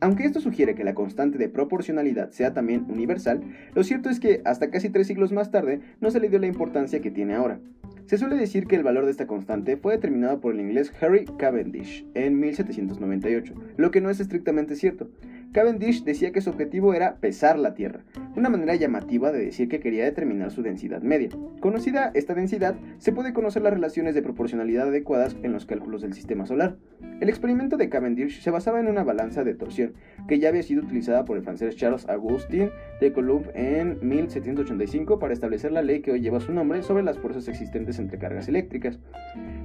Aunque 0.00 0.24
esto 0.24 0.40
sugiere 0.40 0.74
que 0.74 0.84
la 0.84 0.94
constante 0.94 1.38
de 1.38 1.48
proporcionalidad 1.48 2.30
sea 2.30 2.52
también 2.52 2.84
universal, 2.88 3.40
lo 3.74 3.82
cierto 3.82 4.10
es 4.10 4.20
que 4.20 4.42
hasta 4.44 4.70
casi 4.70 4.90
tres 4.90 5.06
siglos 5.06 5.32
más 5.32 5.50
tarde 5.50 5.80
no 6.00 6.10
se 6.10 6.20
le 6.20 6.28
dio 6.28 6.38
la 6.38 6.46
importancia 6.46 7.00
que 7.00 7.10
tiene 7.10 7.34
ahora. 7.34 7.58
Se 8.04 8.18
suele 8.18 8.36
decir 8.36 8.66
que 8.66 8.76
el 8.76 8.84
valor 8.84 9.04
de 9.04 9.10
esta 9.10 9.26
constante 9.26 9.76
fue 9.76 9.94
determinado 9.94 10.40
por 10.40 10.54
el 10.54 10.60
inglés 10.60 10.92
Harry 11.00 11.24
Cavendish 11.38 12.06
en 12.14 12.38
1798, 12.38 13.54
lo 13.76 13.90
que 13.90 14.00
no 14.00 14.10
es 14.10 14.20
estrictamente 14.20 14.76
cierto. 14.76 15.08
Cavendish 15.56 16.04
decía 16.04 16.32
que 16.32 16.42
su 16.42 16.50
objetivo 16.50 16.92
era 16.92 17.16
pesar 17.16 17.58
la 17.58 17.72
Tierra, 17.72 18.00
una 18.36 18.50
manera 18.50 18.74
llamativa 18.74 19.32
de 19.32 19.42
decir 19.42 19.70
que 19.70 19.80
quería 19.80 20.04
determinar 20.04 20.50
su 20.50 20.60
densidad 20.60 21.00
media. 21.00 21.30
Conocida 21.60 22.10
esta 22.12 22.34
densidad, 22.34 22.76
se 22.98 23.10
puede 23.10 23.32
conocer 23.32 23.62
las 23.62 23.72
relaciones 23.72 24.14
de 24.14 24.20
proporcionalidad 24.20 24.88
adecuadas 24.88 25.34
en 25.42 25.54
los 25.54 25.64
cálculos 25.64 26.02
del 26.02 26.12
sistema 26.12 26.44
solar. 26.44 26.76
El 27.22 27.30
experimento 27.30 27.78
de 27.78 27.88
Cavendish 27.88 28.42
se 28.42 28.50
basaba 28.50 28.80
en 28.80 28.88
una 28.88 29.02
balanza 29.02 29.44
de 29.44 29.54
torsión, 29.54 29.94
que 30.28 30.38
ya 30.38 30.50
había 30.50 30.62
sido 30.62 30.82
utilizada 30.82 31.24
por 31.24 31.38
el 31.38 31.42
francés 31.42 31.74
Charles 31.76 32.06
Augustin 32.06 32.68
de 33.00 33.14
Coulomb 33.14 33.46
en 33.54 33.96
1785 34.06 35.18
para 35.18 35.32
establecer 35.32 35.72
la 35.72 35.80
ley 35.80 36.02
que 36.02 36.12
hoy 36.12 36.20
lleva 36.20 36.40
su 36.40 36.52
nombre 36.52 36.82
sobre 36.82 37.02
las 37.02 37.16
fuerzas 37.16 37.48
existentes 37.48 37.98
entre 37.98 38.18
cargas 38.18 38.46
eléctricas. 38.48 38.98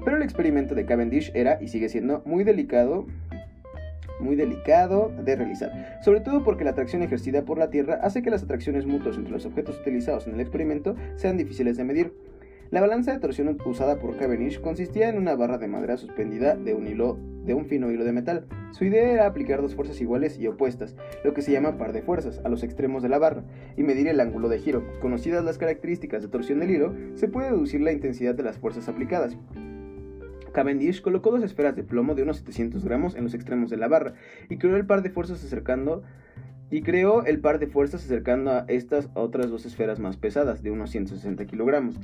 Pero 0.06 0.16
el 0.16 0.24
experimento 0.24 0.74
de 0.74 0.86
Cavendish 0.86 1.34
era 1.36 1.62
y 1.62 1.68
sigue 1.68 1.90
siendo 1.90 2.24
muy 2.26 2.46
delicado 2.46 3.08
muy 4.22 4.36
delicado 4.36 5.12
de 5.24 5.36
realizar, 5.36 6.00
sobre 6.02 6.22
todo 6.22 6.44
porque 6.44 6.64
la 6.64 6.72
atracción 6.72 7.02
ejercida 7.02 7.44
por 7.44 7.58
la 7.58 7.70
Tierra 7.70 8.00
hace 8.02 8.22
que 8.22 8.30
las 8.30 8.44
atracciones 8.44 8.86
mutuas 8.86 9.18
entre 9.18 9.34
los 9.34 9.46
objetos 9.46 9.80
utilizados 9.80 10.28
en 10.28 10.36
el 10.36 10.40
experimento 10.40 10.96
sean 11.16 11.38
difíciles 11.38 11.78
de 11.78 11.84
medir. 11.84 12.14
La 12.70 12.80
balanza 12.80 13.12
de 13.12 13.20
torsión 13.20 13.58
usada 13.66 14.00
por 14.00 14.16
Cavendish 14.16 14.62
consistía 14.62 15.10
en 15.10 15.18
una 15.18 15.36
barra 15.36 15.58
de 15.58 15.68
madera 15.68 15.98
suspendida 15.98 16.56
de 16.56 16.74
un 16.74 16.88
hilo 16.88 17.18
de 17.44 17.54
un 17.54 17.66
fino 17.66 17.92
hilo 17.92 18.04
de 18.04 18.12
metal. 18.12 18.46
Su 18.72 18.86
idea 18.86 19.12
era 19.12 19.26
aplicar 19.26 19.62
dos 19.62 19.76
fuerzas 19.76 20.00
iguales 20.00 20.40
y 20.40 20.48
opuestas, 20.48 20.96
lo 21.24 21.34
que 21.34 21.42
se 21.42 21.52
llama 21.52 21.78
par 21.78 21.92
de 21.92 22.02
fuerzas, 22.02 22.40
a 22.44 22.50
los 22.50 22.64
extremos 22.64 23.04
de 23.04 23.10
la 23.10 23.20
barra, 23.20 23.44
y 23.78 23.84
medir 23.84 24.08
el 24.08 24.20
ángulo 24.20 24.48
de 24.48 24.60
giro. 24.60 24.84
Conocidas 25.02 25.44
las 25.44 25.58
características 25.58 26.22
de 26.22 26.30
torsión 26.30 26.60
del 26.60 26.72
hilo, 26.72 26.94
se 27.16 27.28
puede 27.28 27.52
deducir 27.52 27.82
la 27.82 27.92
intensidad 27.92 28.36
de 28.36 28.44
las 28.44 28.58
fuerzas 28.58 28.88
aplicadas. 28.88 29.36
Cavendish 30.52 31.02
colocó 31.02 31.32
dos 31.32 31.44
esferas 31.44 31.76
de 31.76 31.84
plomo 31.84 32.16
de 32.16 32.24
unos 32.24 32.38
700 32.38 32.84
gramos 32.84 33.16
en 33.16 33.24
los 33.24 33.34
extremos 33.34 33.70
de 33.70 33.78
la 33.78 33.88
barra 33.88 34.14
y 34.50 34.58
creó 34.58 34.76
el 34.76 34.86
par 34.86 35.02
de 35.02 35.10
fuerzas 35.10 35.44
acercando 35.44 36.04
y 36.70 36.84
creó 36.84 37.26
el 37.26 37.40
par 37.40 37.60
de 37.60 37.68
fuerzas 37.68 38.06
acercando 38.06 38.52
a 38.52 38.66
estas 38.70 39.10
otras 39.14 39.50
dos 39.50 39.66
esferas 39.66 40.00
más 40.00 40.18
pesadas 40.18 40.64
de 40.64 40.72
unos 40.72 40.92
160 40.92 41.46
kilogramos, 41.46 42.00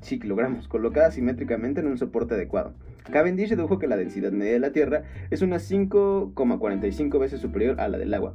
kilogramos, 0.00 0.68
colocadas 0.68 1.14
simétricamente 1.14 1.80
en 1.80 1.88
un 1.88 1.98
soporte 1.98 2.34
adecuado. 2.34 2.72
Cavendish 3.10 3.50
dedujo 3.50 3.78
que 3.78 3.88
la 3.88 3.96
densidad 3.96 4.30
media 4.30 4.52
de 4.52 4.60
la 4.60 4.72
Tierra 4.72 5.02
es 5.30 5.42
unas 5.42 5.68
5,45 5.70 7.18
veces 7.18 7.40
superior 7.40 7.80
a 7.80 7.88
la 7.88 7.98
del 7.98 8.14
agua. 8.14 8.34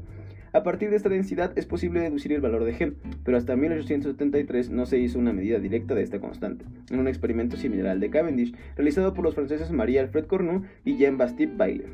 A 0.56 0.64
partir 0.64 0.90
de 0.90 0.96
esta 0.96 1.10
densidad 1.10 1.52
es 1.58 1.66
posible 1.66 2.00
deducir 2.00 2.32
el 2.32 2.40
valor 2.40 2.64
de 2.64 2.74
G, 2.74 2.94
pero 3.26 3.36
hasta 3.36 3.58
1873 3.58 4.70
no 4.70 4.86
se 4.86 4.98
hizo 4.98 5.20
una 5.20 5.34
medida 5.34 5.60
directa 5.60 5.94
de 5.96 6.02
esta 6.02 6.22
constante, 6.22 6.64
en 6.90 7.00
un 7.00 7.10
experimento 7.10 7.58
similar 7.58 7.88
al 7.88 8.00
de 8.00 8.10
Cavendish, 8.10 8.56
realizado 8.78 9.14
por 9.14 9.26
los 9.26 9.36
franceses 9.36 9.70
Marie 9.72 10.00
Alfred 10.00 10.28
Cornu 10.28 10.64
y 10.86 10.96
Jean-Baptiste 10.96 11.58
Bailey. 11.58 11.88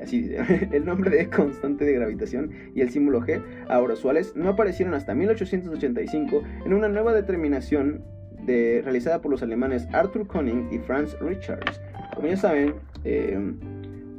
así 0.00 0.22
dice. 0.22 0.68
El 0.72 0.86
nombre 0.86 1.10
de 1.10 1.28
constante 1.28 1.84
de 1.84 1.92
gravitación 1.92 2.52
y 2.74 2.80
el 2.80 2.88
símbolo 2.88 3.20
G, 3.20 3.42
ahora 3.68 3.92
usuales, 3.92 4.34
no 4.34 4.48
aparecieron 4.48 4.94
hasta 4.94 5.14
1885 5.14 6.42
en 6.64 6.72
una 6.72 6.88
nueva 6.88 7.12
determinación 7.12 8.02
de, 8.46 8.80
realizada 8.82 9.20
por 9.20 9.30
los 9.30 9.42
alemanes 9.42 9.86
Arthur 9.92 10.26
Koning 10.26 10.68
y 10.72 10.78
Franz 10.78 11.18
Richards. 11.20 11.82
Como 12.14 12.28
ya 12.28 12.36
saben, 12.38 12.76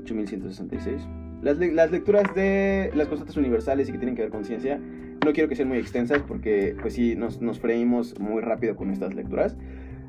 8166 0.03 1.22
eh, 1.43 1.71
las, 1.73 1.91
lecturas 1.91 2.33
de 2.35 2.91
las 2.95 3.07
constantes 3.07 3.37
universales 3.37 3.89
y 3.89 3.91
que 3.91 3.97
tienen 3.97 4.15
que 4.15 4.23
ver 4.23 4.31
con 4.31 4.45
ciencia, 4.45 4.79
no 5.25 5.33
quiero 5.33 5.49
que 5.49 5.55
sean 5.55 5.67
muy 5.69 5.77
extensas 5.77 6.21
porque 6.27 6.75
pues 6.81 6.93
sí, 6.93 7.15
nos, 7.15 7.41
nos 7.41 7.59
freímos 7.59 8.19
muy 8.19 8.41
rápido 8.41 8.75
con 8.75 8.91
estas 8.91 9.13
lecturas. 9.13 9.55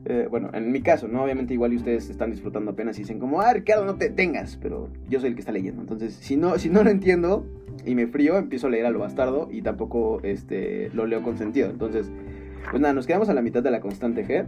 Eh, 0.06 0.28
bueno, 0.30 0.50
en 0.52 0.70
mi 0.70 0.82
caso, 0.82 1.08
¿no? 1.08 1.24
Obviamente 1.24 1.54
igual 1.54 1.72
y 1.72 1.76
ustedes 1.76 2.10
están 2.10 2.30
disfrutando 2.30 2.72
apenas 2.72 2.98
y 2.98 3.02
dicen 3.02 3.18
como, 3.18 3.40
ah, 3.40 3.52
Ricardo, 3.54 3.86
no 3.86 3.94
te 3.94 4.10
tengas, 4.10 4.58
pero 4.60 4.90
yo 5.08 5.18
soy 5.18 5.30
el 5.30 5.34
que 5.34 5.40
está 5.40 5.52
leyendo. 5.52 5.80
Entonces, 5.80 6.14
si 6.14 6.36
no, 6.36 6.58
si 6.58 6.68
no 6.68 6.84
lo 6.84 6.90
entiendo 6.90 7.46
y 7.86 7.94
me 7.94 8.06
frío, 8.06 8.36
empiezo 8.36 8.66
a 8.66 8.70
leer 8.70 8.84
a 8.86 8.90
lo 8.90 8.98
bastardo 8.98 9.48
y 9.50 9.62
tampoco 9.62 10.20
este, 10.22 10.90
lo 10.92 11.06
leo 11.06 11.22
con 11.22 11.38
sentido. 11.38 11.70
Entonces, 11.70 12.10
pues 12.70 12.82
nada, 12.82 12.92
nos 12.92 13.06
quedamos 13.06 13.28
a 13.30 13.34
la 13.34 13.40
mitad 13.40 13.62
de 13.62 13.70
la 13.70 13.80
constante 13.80 14.26
G. 14.26 14.44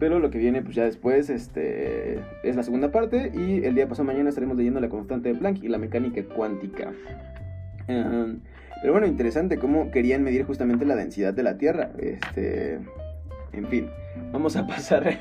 Pero 0.00 0.18
lo 0.18 0.30
que 0.30 0.38
viene, 0.38 0.62
pues 0.62 0.74
ya 0.74 0.84
después, 0.84 1.28
este, 1.28 2.18
es 2.42 2.56
la 2.56 2.62
segunda 2.62 2.90
parte. 2.90 3.30
Y 3.34 3.64
el 3.64 3.74
día 3.74 3.86
pasado 3.86 4.06
mañana 4.06 4.30
estaremos 4.30 4.56
leyendo 4.56 4.80
la 4.80 4.88
constante 4.88 5.28
de 5.28 5.38
Planck 5.38 5.62
y 5.62 5.68
la 5.68 5.76
mecánica 5.76 6.24
cuántica. 6.24 6.90
pero 7.86 8.92
bueno, 8.92 9.06
interesante 9.06 9.58
cómo 9.58 9.90
querían 9.90 10.24
medir 10.24 10.44
justamente 10.44 10.86
la 10.86 10.96
densidad 10.96 11.34
de 11.34 11.42
la 11.42 11.58
Tierra. 11.58 11.90
Este, 11.98 12.78
en 13.52 13.66
fin, 13.66 13.90
vamos 14.32 14.56
a 14.56 14.66
pasar. 14.66 15.18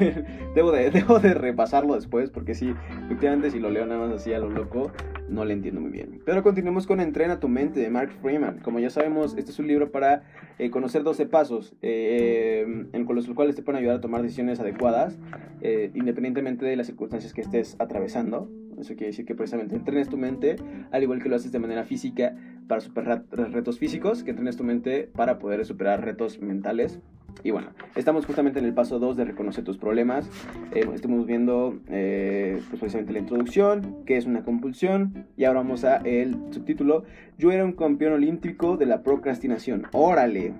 debo, 0.55 0.71
de, 0.71 1.33
repasarlo 1.33 1.95
después, 1.95 2.29
porque 2.29 2.55
sí, 2.55 2.74
efectivamente, 3.05 3.51
si 3.51 3.59
lo 3.59 3.69
leo 3.69 3.86
nada 3.86 4.07
más 4.07 4.15
así 4.15 4.33
a 4.33 4.39
lo 4.39 4.50
loco, 4.50 4.91
no 5.27 5.45
le 5.45 5.53
entiendo 5.53 5.81
muy 5.81 5.91
bien. 5.91 6.21
Pero 6.25 6.43
continuemos 6.43 6.88
con 6.88 7.00
Entrena 7.00 7.39
tu 7.39 7.48
mente 7.48 7.79
de 7.79 7.89
Mark 7.89 8.12
Freeman. 8.21 8.59
Como 8.59 8.79
ya 8.79 8.89
sabemos, 8.89 9.36
este 9.38 9.51
es 9.51 9.59
un 9.59 9.67
libro 9.67 9.91
para 9.91 10.24
eh, 10.57 10.69
conocer 10.69 11.03
12 11.03 11.25
pasos 11.25 11.75
eh, 11.81 12.86
en, 12.91 13.05
con 13.05 13.15
los 13.15 13.27
cuales 13.29 13.55
te 13.55 13.62
pueden 13.62 13.79
ayudar 13.79 13.98
a 13.98 14.01
tomar 14.01 14.21
decisiones 14.21 14.59
adecuadas, 14.59 15.17
eh, 15.62 15.91
independientemente 15.93 16.65
de 16.65 16.75
las 16.75 16.88
circunstancias 16.88 17.33
que 17.33 17.41
estés 17.41 17.75
atravesando. 17.79 18.50
Eso 18.79 18.93
quiere 18.93 19.07
decir 19.07 19.25
que 19.25 19.36
precisamente 19.36 19.75
entrenes 19.75 20.07
tu 20.07 20.17
mente, 20.17 20.55
al 20.91 21.03
igual 21.03 21.21
que 21.21 21.27
lo 21.27 21.36
haces 21.36 21.51
de 21.51 21.59
manera 21.59 21.83
física 21.83 22.36
para 22.67 22.79
superar 22.79 23.25
retos 23.29 23.77
físicos, 23.77 24.24
que 24.24 24.29
entrenes 24.29 24.55
tu 24.55 24.63
mente 24.63 25.09
para 25.13 25.38
poder 25.38 25.65
superar 25.65 26.05
retos 26.05 26.39
mentales 26.39 27.01
y 27.43 27.51
bueno, 27.51 27.69
estamos 27.95 28.25
justamente 28.25 28.59
en 28.59 28.65
el 28.65 28.74
paso 28.74 29.00
2 29.00 29.17
de 29.17 29.25
reconocer 29.25 29.63
tus 29.63 29.77
problemas. 29.77 30.29
Eh, 30.74 30.88
estamos 30.93 31.25
viendo 31.25 31.79
eh, 31.88 32.62
pues 32.69 32.79
precisamente 32.81 33.13
la 33.13 33.19
introducción, 33.19 33.98
qué 34.05 34.17
es 34.17 34.25
una 34.25 34.43
compulsión. 34.43 35.25
Y 35.38 35.45
ahora 35.45 35.62
vamos 35.62 35.86
a 35.86 35.98
el 35.98 36.38
subtítulo. 36.51 37.03
Yo 37.38 37.51
era 37.51 37.63
un 37.63 37.74
campeón 37.74 38.13
olímpico 38.13 38.77
de 38.77 38.86
la 38.86 39.03
procrastinación. 39.03 39.88
Órale. 39.93 40.53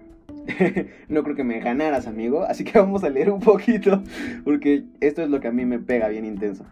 no 1.10 1.24
creo 1.24 1.36
que 1.36 1.44
me 1.44 1.60
ganaras, 1.60 2.08
amigo. 2.08 2.44
Así 2.44 2.64
que 2.64 2.80
vamos 2.80 3.04
a 3.04 3.10
leer 3.10 3.30
un 3.30 3.42
poquito. 3.42 4.02
Porque 4.44 4.86
esto 5.02 5.22
es 5.22 5.30
lo 5.30 5.40
que 5.40 5.50
a 5.50 5.52
mí 5.52 5.66
me 5.66 5.80
pega 5.80 6.08
bien 6.08 6.26
intenso. 6.26 6.66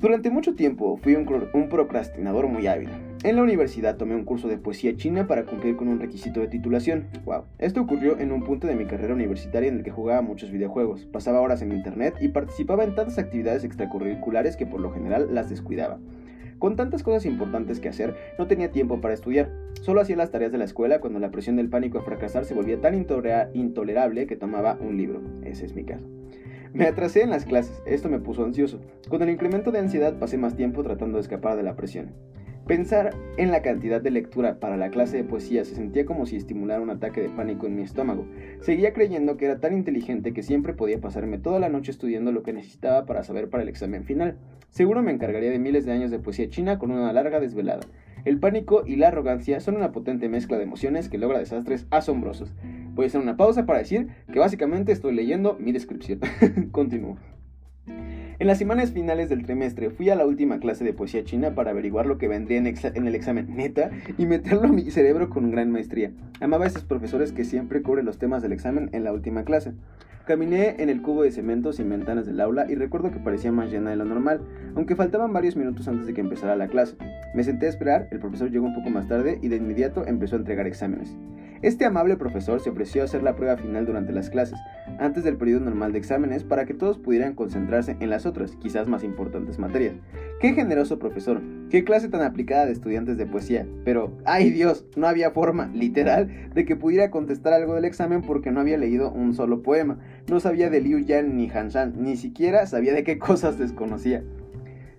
Durante 0.00 0.30
mucho 0.30 0.56
tiempo 0.56 0.96
fui 0.96 1.14
un 1.14 1.68
procrastinador 1.68 2.48
muy 2.48 2.66
hábil. 2.66 2.88
En 3.24 3.36
la 3.36 3.42
universidad 3.44 3.96
tomé 3.96 4.16
un 4.16 4.24
curso 4.24 4.48
de 4.48 4.58
poesía 4.58 4.96
china 4.96 5.28
para 5.28 5.44
cumplir 5.44 5.76
con 5.76 5.86
un 5.86 6.00
requisito 6.00 6.40
de 6.40 6.48
titulación. 6.48 7.06
Wow. 7.24 7.44
Esto 7.58 7.80
ocurrió 7.80 8.18
en 8.18 8.32
un 8.32 8.42
punto 8.42 8.66
de 8.66 8.74
mi 8.74 8.84
carrera 8.84 9.14
universitaria 9.14 9.68
en 9.68 9.76
el 9.76 9.84
que 9.84 9.92
jugaba 9.92 10.22
muchos 10.22 10.50
videojuegos, 10.50 11.04
pasaba 11.04 11.40
horas 11.40 11.62
en 11.62 11.70
internet 11.70 12.16
y 12.20 12.30
participaba 12.30 12.82
en 12.82 12.96
tantas 12.96 13.18
actividades 13.18 13.62
extracurriculares 13.62 14.56
que 14.56 14.66
por 14.66 14.80
lo 14.80 14.90
general 14.90 15.28
las 15.32 15.48
descuidaba. 15.50 16.00
Con 16.58 16.74
tantas 16.74 17.04
cosas 17.04 17.24
importantes 17.24 17.78
que 17.78 17.88
hacer, 17.88 18.16
no 18.40 18.48
tenía 18.48 18.72
tiempo 18.72 19.00
para 19.00 19.14
estudiar. 19.14 19.50
Solo 19.82 20.00
hacía 20.00 20.16
las 20.16 20.32
tareas 20.32 20.50
de 20.50 20.58
la 20.58 20.64
escuela 20.64 21.00
cuando 21.00 21.20
la 21.20 21.30
presión 21.30 21.54
del 21.54 21.68
pánico 21.68 21.98
a 21.98 22.02
fracasar 22.02 22.44
se 22.44 22.54
volvía 22.54 22.80
tan 22.80 22.96
intolerable 22.96 24.26
que 24.26 24.36
tomaba 24.36 24.76
un 24.80 24.96
libro. 24.96 25.20
Ese 25.44 25.64
es 25.64 25.76
mi 25.76 25.84
caso. 25.84 26.08
Me 26.72 26.86
atrasé 26.86 27.22
en 27.22 27.30
las 27.30 27.44
clases, 27.44 27.82
esto 27.86 28.08
me 28.08 28.18
puso 28.18 28.44
ansioso. 28.44 28.80
Con 29.08 29.22
el 29.22 29.30
incremento 29.30 29.70
de 29.70 29.78
ansiedad 29.78 30.18
pasé 30.18 30.38
más 30.38 30.56
tiempo 30.56 30.82
tratando 30.82 31.18
de 31.18 31.22
escapar 31.22 31.56
de 31.56 31.62
la 31.62 31.76
presión. 31.76 32.10
Pensar 32.66 33.10
en 33.38 33.50
la 33.50 33.60
cantidad 33.60 34.00
de 34.00 34.12
lectura 34.12 34.60
para 34.60 34.76
la 34.76 34.90
clase 34.90 35.16
de 35.16 35.24
poesía 35.24 35.64
se 35.64 35.74
sentía 35.74 36.06
como 36.06 36.26
si 36.26 36.36
estimulara 36.36 36.80
un 36.80 36.90
ataque 36.90 37.20
de 37.20 37.28
pánico 37.28 37.66
en 37.66 37.74
mi 37.74 37.82
estómago. 37.82 38.24
Seguía 38.60 38.92
creyendo 38.92 39.36
que 39.36 39.46
era 39.46 39.58
tan 39.58 39.72
inteligente 39.72 40.32
que 40.32 40.44
siempre 40.44 40.72
podía 40.72 41.00
pasarme 41.00 41.38
toda 41.38 41.58
la 41.58 41.68
noche 41.68 41.90
estudiando 41.90 42.30
lo 42.30 42.44
que 42.44 42.52
necesitaba 42.52 43.04
para 43.04 43.24
saber 43.24 43.50
para 43.50 43.64
el 43.64 43.68
examen 43.68 44.04
final. 44.04 44.36
Seguro 44.70 45.02
me 45.02 45.10
encargaría 45.10 45.50
de 45.50 45.58
miles 45.58 45.84
de 45.84 45.92
años 45.92 46.12
de 46.12 46.20
poesía 46.20 46.48
china 46.50 46.78
con 46.78 46.92
una 46.92 47.12
larga 47.12 47.40
desvelada. 47.40 47.82
El 48.24 48.38
pánico 48.38 48.84
y 48.86 48.94
la 48.94 49.08
arrogancia 49.08 49.58
son 49.58 49.74
una 49.74 49.90
potente 49.90 50.28
mezcla 50.28 50.56
de 50.56 50.62
emociones 50.62 51.08
que 51.08 51.18
logra 51.18 51.40
desastres 51.40 51.86
asombrosos. 51.90 52.54
Voy 52.94 53.06
a 53.06 53.08
hacer 53.08 53.20
una 53.20 53.36
pausa 53.36 53.66
para 53.66 53.80
decir 53.80 54.06
que 54.32 54.38
básicamente 54.38 54.92
estoy 54.92 55.14
leyendo 55.16 55.56
mi 55.58 55.72
descripción. 55.72 56.20
Continúo. 56.70 57.16
En 58.42 58.48
las 58.48 58.58
semanas 58.58 58.90
finales 58.90 59.28
del 59.28 59.44
trimestre 59.44 59.90
fui 59.90 60.10
a 60.10 60.16
la 60.16 60.26
última 60.26 60.58
clase 60.58 60.82
de 60.82 60.92
poesía 60.92 61.22
china 61.22 61.54
para 61.54 61.70
averiguar 61.70 62.06
lo 62.06 62.18
que 62.18 62.26
vendría 62.26 62.58
en, 62.58 62.66
el 63.06 63.14
examen 63.14 63.46
neta 63.56 63.92
y 64.18 64.26
meterlo 64.26 64.64
a 64.64 64.72
mi 64.72 64.90
cerebro 64.90 65.30
con 65.30 65.52
gran 65.52 65.70
maestría. 65.70 66.10
Amaba 66.40 66.64
a 66.64 66.66
esos 66.66 66.82
profesores 66.82 67.30
que 67.30 67.44
siempre 67.44 67.82
cubren 67.82 68.04
los 68.04 68.18
temas 68.18 68.42
del 68.42 68.50
examen 68.50 68.90
en 68.94 69.04
la 69.04 69.12
última 69.12 69.44
clase. 69.44 69.74
Caminé 70.26 70.74
en 70.82 70.90
el 70.90 71.02
cubo 71.02 71.22
de 71.22 71.30
cemento 71.30 71.72
sin 71.72 71.88
ventanas 71.88 72.26
del 72.26 72.40
aula 72.40 72.66
y 72.68 72.74
recuerdo 72.74 73.12
que 73.12 73.20
parecía 73.20 73.52
más 73.52 73.70
llena 73.70 73.90
de 73.90 73.96
lo 73.96 74.04
normal, 74.04 74.40
aunque 74.74 74.96
faltaban 74.96 75.32
varios 75.32 75.54
minutos 75.54 75.86
antes 75.86 76.08
de 76.08 76.12
que 76.12 76.20
empezara 76.20 76.56
la 76.56 76.66
clase. 76.66 76.96
Me 77.36 77.44
senté 77.44 77.66
a 77.66 77.68
esperar, 77.68 78.08
el 78.10 78.18
profesor 78.18 78.50
llegó 78.50 78.66
un 78.66 78.74
poco 78.74 78.90
más 78.90 79.06
tarde 79.06 79.38
y 79.40 79.46
de 79.46 79.56
inmediato 79.58 80.04
empezó 80.04 80.34
a 80.34 80.40
entregar 80.40 80.66
exámenes. 80.66 81.14
Este 81.62 81.84
amable 81.84 82.16
profesor 82.16 82.60
se 82.60 82.70
ofreció 82.70 83.02
a 83.02 83.04
hacer 83.04 83.22
la 83.22 83.36
prueba 83.36 83.56
final 83.56 83.86
durante 83.86 84.12
las 84.12 84.30
clases, 84.30 84.58
antes 84.98 85.22
del 85.22 85.36
periodo 85.36 85.60
normal 85.60 85.92
de 85.92 86.00
exámenes, 86.00 86.42
para 86.42 86.64
que 86.66 86.74
todos 86.74 86.98
pudieran 86.98 87.34
concentrarse 87.34 87.96
en 88.00 88.10
las 88.10 88.26
otras, 88.26 88.56
quizás 88.56 88.88
más 88.88 89.04
importantes 89.04 89.60
materias. 89.60 89.94
Qué 90.40 90.54
generoso 90.54 90.98
profesor, 90.98 91.40
qué 91.70 91.84
clase 91.84 92.08
tan 92.08 92.22
aplicada 92.22 92.66
de 92.66 92.72
estudiantes 92.72 93.16
de 93.16 93.26
poesía, 93.26 93.64
pero, 93.84 94.12
ay 94.24 94.50
Dios, 94.50 94.86
no 94.96 95.06
había 95.06 95.30
forma, 95.30 95.68
literal, 95.68 96.50
de 96.52 96.64
que 96.64 96.74
pudiera 96.74 97.12
contestar 97.12 97.52
algo 97.52 97.76
del 97.76 97.84
examen 97.84 98.22
porque 98.22 98.50
no 98.50 98.58
había 98.58 98.76
leído 98.76 99.12
un 99.12 99.32
solo 99.32 99.62
poema, 99.62 100.00
no 100.28 100.40
sabía 100.40 100.68
de 100.68 100.80
Liu 100.80 100.98
Yan 100.98 101.36
ni 101.36 101.48
Han 101.48 101.68
Shan, 101.68 101.94
ni 101.96 102.16
siquiera 102.16 102.66
sabía 102.66 102.92
de 102.92 103.04
qué 103.04 103.18
cosas 103.20 103.56
desconocía. 103.56 104.24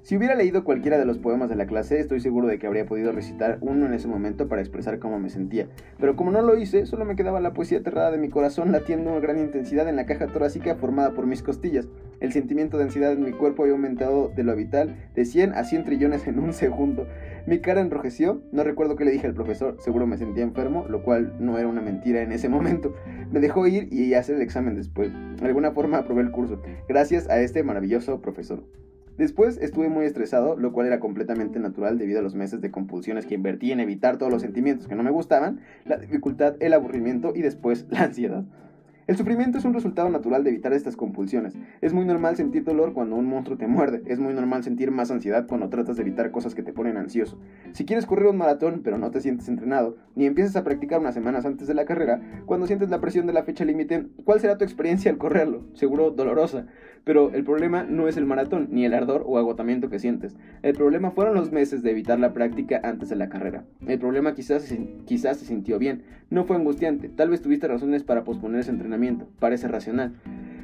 Si 0.04 0.18
hubiera 0.18 0.36
leído 0.36 0.66
cualquiera 0.66 1.00
de 1.00 1.06
los 1.06 1.18
poemas 1.18 1.48
de 1.48 1.56
la 1.56 1.66
clase, 1.66 1.98
estoy 1.98 2.20
seguro 2.20 2.50
de 2.50 2.60
que 2.60 2.68
habría 2.68 2.86
podido 2.86 3.14
recitar 3.14 3.58
uno 3.62 3.86
en 3.86 3.94
ese 3.94 4.10
momento 4.10 4.50
para 4.50 4.62
expresar 4.62 5.00
cómo 5.00 5.18
me 5.18 5.30
sentía. 5.30 5.70
Pero 5.98 6.18
como 6.18 6.30
no 6.30 6.42
lo 6.42 6.58
hice, 6.58 6.86
solo 6.86 7.06
me 7.06 7.16
quedaba 7.16 7.40
la 7.40 7.54
poesía 7.54 7.78
aterrada 7.78 8.12
de 8.12 8.18
mi 8.18 8.28
corazón 8.28 8.74
latiendo 8.74 9.12
una 9.12 9.22
gran 9.22 9.40
intensidad 9.40 9.88
en 9.88 9.96
la 9.96 10.06
caja 10.06 10.28
torácica 10.28 10.76
formada 10.76 11.14
por 11.14 11.26
mis 11.26 11.42
costillas. 11.42 11.88
El 12.20 12.34
sentimiento 12.34 12.78
de 12.78 12.84
ansiedad 12.84 13.14
en 13.14 13.24
mi 13.24 13.32
cuerpo 13.32 13.64
había 13.64 13.76
aumentado 13.76 14.28
de 14.28 14.44
lo 14.44 14.52
habitual 14.52 14.94
de 15.16 15.24
100 15.24 15.54
a 15.54 15.64
100 15.64 15.86
trillones 15.86 16.28
en 16.28 16.38
un 16.38 16.52
segundo. 16.52 17.08
Mi 17.48 17.60
cara 17.60 17.80
enrojeció, 17.80 18.42
no 18.52 18.66
recuerdo 18.66 18.98
qué 18.98 19.06
le 19.06 19.12
dije 19.12 19.28
al 19.28 19.34
profesor, 19.34 19.78
seguro 19.80 20.06
me 20.06 20.18
sentía 20.18 20.44
enfermo, 20.44 20.86
lo 20.90 21.02
cual 21.04 21.34
no 21.40 21.58
era 21.58 21.70
una 21.70 21.82
mentira 21.82 22.24
en 22.24 22.34
ese 22.34 22.50
momento. 22.50 22.94
Me 23.32 23.40
dejó 23.40 23.68
ir 23.68 23.88
y 23.90 24.16
hacer 24.16 24.36
el 24.36 24.42
examen 24.42 24.76
después. 24.76 25.14
De 25.40 25.48
alguna 25.48 25.72
forma 25.72 26.00
aprobé 26.00 26.24
el 26.24 26.32
curso, 26.32 26.62
gracias 26.90 27.30
a 27.30 27.40
este 27.40 27.64
maravilloso 27.64 28.20
profesor. 28.20 28.66
Después 29.18 29.58
estuve 29.62 29.90
muy 29.90 30.06
estresado, 30.06 30.58
lo 30.58 30.72
cual 30.72 30.88
era 30.88 31.00
completamente 31.00 31.60
natural 31.60 32.00
debido 32.00 32.20
a 32.20 32.24
los 32.24 32.34
meses 32.34 32.62
de 32.62 32.72
compulsiones 32.72 33.28
que 33.28 33.36
invertí 33.36 33.72
en 33.72 33.80
evitar 33.80 34.18
todos 34.18 34.32
los 34.32 34.42
sentimientos 34.42 34.88
que 34.88 34.96
no 34.96 35.04
me 35.04 35.12
gustaban, 35.12 35.60
la 35.86 35.98
dificultad, 35.98 36.56
el 36.60 36.74
aburrimiento 36.74 37.34
y 37.36 37.42
después 37.42 37.86
la 37.92 38.04
ansiedad. 38.04 38.44
El 39.06 39.18
sufrimiento 39.18 39.58
es 39.58 39.66
un 39.66 39.74
resultado 39.74 40.10
natural 40.10 40.46
de 40.46 40.50
evitar 40.50 40.72
estas 40.72 40.96
compulsiones. 40.96 41.58
Es 41.82 41.94
muy 41.94 42.06
normal 42.06 42.38
sentir 42.38 42.64
dolor 42.64 42.94
cuando 42.94 43.18
un 43.18 43.26
monstruo 43.26 43.58
te 43.58 43.68
muerde. 43.68 44.02
Es 44.06 44.18
muy 44.18 44.34
normal 44.34 44.64
sentir 44.64 44.92
más 44.92 45.12
ansiedad 45.12 45.46
cuando 45.46 45.68
tratas 45.68 45.98
de 45.98 46.04
evitar 46.04 46.32
cosas 46.32 46.56
que 46.56 46.64
te 46.64 46.72
ponen 46.72 46.96
ansioso. 46.96 47.38
Si 47.74 47.86
quieres 47.86 48.06
correr 48.06 48.28
un 48.28 48.38
maratón 48.38 48.82
pero 48.82 48.98
no 48.98 49.12
te 49.12 49.20
sientes 49.20 49.50
entrenado, 49.50 49.98
ni 50.16 50.26
empiezas 50.26 50.56
a 50.56 50.64
practicar 50.64 51.02
unas 51.02 51.16
semanas 51.16 51.46
antes 51.46 51.68
de 51.68 51.74
la 51.74 51.84
carrera, 51.84 52.22
cuando 52.46 52.66
sientes 52.66 52.90
la 52.90 53.02
presión 53.02 53.28
de 53.28 53.34
la 53.34 53.44
fecha 53.44 53.66
límite, 53.66 54.08
¿cuál 54.24 54.40
será 54.40 54.58
tu 54.58 54.64
experiencia 54.64 55.12
al 55.12 55.18
correrlo? 55.18 55.66
Seguro 55.74 56.12
dolorosa. 56.12 56.68
Pero 57.04 57.34
el 57.34 57.44
problema 57.44 57.84
no 57.84 58.08
es 58.08 58.16
el 58.16 58.26
maratón, 58.26 58.70
ni 58.72 58.86
el 58.86 58.94
ardor 58.94 59.24
o 59.26 59.38
agotamiento 59.38 59.90
que 59.90 60.00
sientes. 60.00 60.38
El 60.62 60.74
problema 60.74 61.12
fueron 61.12 61.36
los 61.36 61.52
meses 61.52 61.84
de 61.84 61.92
evitar 61.92 62.18
la 62.18 62.32
práctica 62.32 62.80
antes 62.82 63.10
de 63.10 63.18
la 63.18 63.28
carrera. 63.28 63.66
El 63.86 64.00
problema 64.00 64.34
quizás, 64.34 64.74
quizás 65.06 65.38
se 65.38 65.46
sintió 65.46 65.80
bien, 65.80 66.04
no 66.30 66.46
fue 66.46 66.56
angustiante, 66.56 67.10
tal 67.10 67.30
vez 67.30 67.42
tuviste 67.42 67.68
razones 67.68 68.04
para 68.04 68.24
posponer 68.24 68.62
ese 68.62 68.72
entrenamiento, 68.72 68.93
parece 69.40 69.68
racional. 69.68 70.14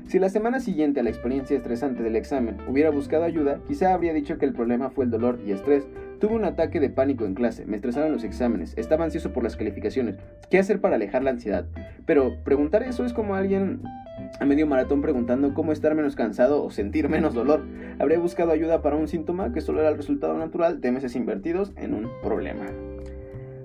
Si 0.10 0.18
la 0.18 0.30
semana 0.30 0.60
siguiente 0.60 1.00
a 1.00 1.04
la 1.04 1.12
experiencia 1.12 1.56
estresante 1.56 2.02
del 2.02 2.16
examen 2.16 2.58
hubiera 2.68 2.90
buscado 2.90 3.26
ayuda, 3.26 3.60
quizá 3.68 3.94
habría 3.94 4.12
dicho 4.12 4.40
que 4.40 4.46
el 4.46 4.54
problema 4.54 4.90
fue 4.90 5.06
el 5.06 5.12
dolor 5.12 5.40
y 5.46 5.52
estrés. 5.52 5.88
Tuve 6.20 6.34
un 6.34 6.46
ataque 6.46 6.80
de 6.80 6.90
pánico 6.90 7.26
en 7.26 7.36
clase, 7.36 7.68
me 7.68 7.76
estresaron 7.76 8.12
los 8.12 8.24
exámenes, 8.24 8.74
estaba 8.76 9.06
ansioso 9.06 9.32
por 9.32 9.44
las 9.44 9.56
calificaciones. 9.56 10.15
¿Qué 10.50 10.58
hacer 10.58 10.82
para 10.82 10.96
alejar 10.96 11.24
la 11.24 11.30
ansiedad? 11.30 11.68
Pero 12.08 12.38
preguntar 12.44 12.82
eso 12.82 13.06
es 13.06 13.13
como 13.13 13.36
alguien 13.36 13.84
a 14.39 14.46
medio 14.46 14.65
maratón 14.65 15.02
preguntando 15.02 15.54
cómo 15.54 15.72
estar 15.72 15.94
menos 15.94 16.15
cansado 16.15 16.63
o 16.63 16.72
sentir 16.72 17.08
menos 17.08 17.36
dolor. 17.36 17.63
Habría 18.00 18.18
buscado 18.18 18.52
ayuda 18.52 18.82
para 18.82 18.96
un 18.96 19.08
síntoma 19.08 19.54
que 19.54 19.62
solo 19.62 19.82
era 19.82 19.89
el 19.89 19.98
resultado 19.98 20.36
natural 20.38 20.82
de 20.82 20.92
meses 20.92 21.15
invertidos 21.15 21.72
en 21.76 21.94
un 21.94 22.10
problema. 22.24 22.65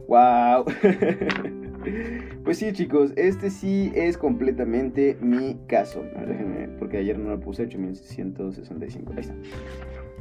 ¡Wow! 0.09 0.67
pues 2.45 2.59
sí, 2.59 2.73
chicos, 2.73 3.13
este 3.17 3.51
sí 3.51 3.91
es 3.95 4.19
completamente 4.19 5.17
mi 5.21 5.57
caso. 5.67 6.05
déjenme, 6.27 6.69
porque 6.79 6.99
ayer 6.99 7.19
no 7.19 7.31
lo 7.31 7.41
puse, 7.41 7.63
8165. 7.63 9.13
Ahí 9.13 9.21
está. 9.21 9.35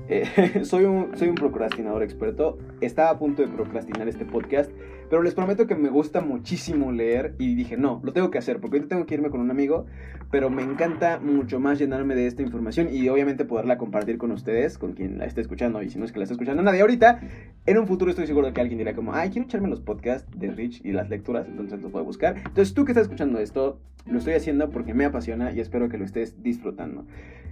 Eh, 0.10 0.64
soy, 0.64 0.86
un, 0.86 1.16
soy 1.18 1.30
un 1.30 1.36
procrastinador 1.36 2.04
experto. 2.04 2.58
Estaba 2.82 3.10
a 3.10 3.20
punto 3.20 3.42
de 3.42 3.50
procrastinar 3.50 4.08
este 4.08 4.26
podcast, 4.26 4.72
pero 5.14 5.22
les 5.22 5.36
prometo 5.36 5.68
que 5.68 5.76
me 5.76 5.90
gusta 5.90 6.22
muchísimo 6.22 6.92
leer 6.92 7.36
y 7.38 7.54
dije, 7.54 7.78
no, 7.78 8.02
lo 8.04 8.14
tengo 8.14 8.32
que 8.32 8.40
hacer 8.40 8.60
porque 8.60 8.78
ahorita 8.78 8.96
tengo 8.96 9.06
que 9.06 9.14
irme 9.14 9.30
con 9.30 9.42
un 9.42 9.52
amigo, 9.52 9.86
pero 10.32 10.50
me 10.50 10.64
encanta 10.64 11.20
mucho 11.20 11.60
más 11.60 11.78
llenarme 11.78 12.16
de 12.16 12.26
esta 12.26 12.42
información 12.42 12.90
y 12.92 13.08
obviamente 13.10 13.46
poderla 13.46 13.78
compartir 13.78 14.18
con 14.18 14.32
ustedes, 14.32 14.80
con 14.80 14.94
quien 14.94 15.20
la 15.20 15.26
esté 15.26 15.42
escuchando 15.42 15.84
y 15.84 15.92
si 15.92 16.00
no 16.00 16.06
es 16.06 16.12
que 16.12 16.18
la 16.18 16.24
esté 16.24 16.34
escuchando 16.34 16.64
nadie 16.64 16.82
ahorita. 16.82 17.20
En 17.68 17.78
un 17.78 17.86
futuro 17.86 18.10
estoy 18.10 18.26
seguro 18.26 18.48
de 18.48 18.54
que 18.54 18.62
alguien 18.62 18.80
dirá 18.80 18.96
como, 18.96 19.14
ay, 19.14 19.30
quiero 19.30 19.46
echarme 19.46 19.70
los 19.70 19.82
podcasts 19.82 20.28
de 20.36 20.50
Rich 20.50 20.82
y 20.84 20.94
las 20.94 21.12
lecturas, 21.12 21.48
entonces 21.48 21.80
los 21.80 21.92
voy 21.92 22.02
a 22.02 22.06
buscar. 22.06 22.38
Entonces 22.38 22.74
tú 22.74 22.84
que 22.84 22.94
estás 22.94 23.04
escuchando 23.04 23.38
esto, 23.38 23.80
lo 24.08 24.18
estoy 24.18 24.34
haciendo 24.34 24.72
porque 24.72 24.96
me 24.96 25.06
apasiona 25.06 25.52
y 25.52 25.60
espero 25.60 25.90
que 25.90 26.00
lo 26.00 26.06
estés 26.06 26.42
disfrutando. 26.42 27.06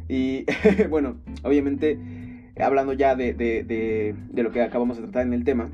Y 0.09 0.45
bueno, 0.89 1.17
obviamente 1.43 1.99
hablando 2.59 2.93
ya 2.93 3.15
de, 3.15 3.33
de, 3.33 3.63
de, 3.63 4.43
lo 4.43 4.51
que 4.51 4.61
acabamos 4.61 4.97
de 4.97 5.03
tratar 5.03 5.25
en 5.25 5.33
el 5.33 5.43
tema, 5.43 5.69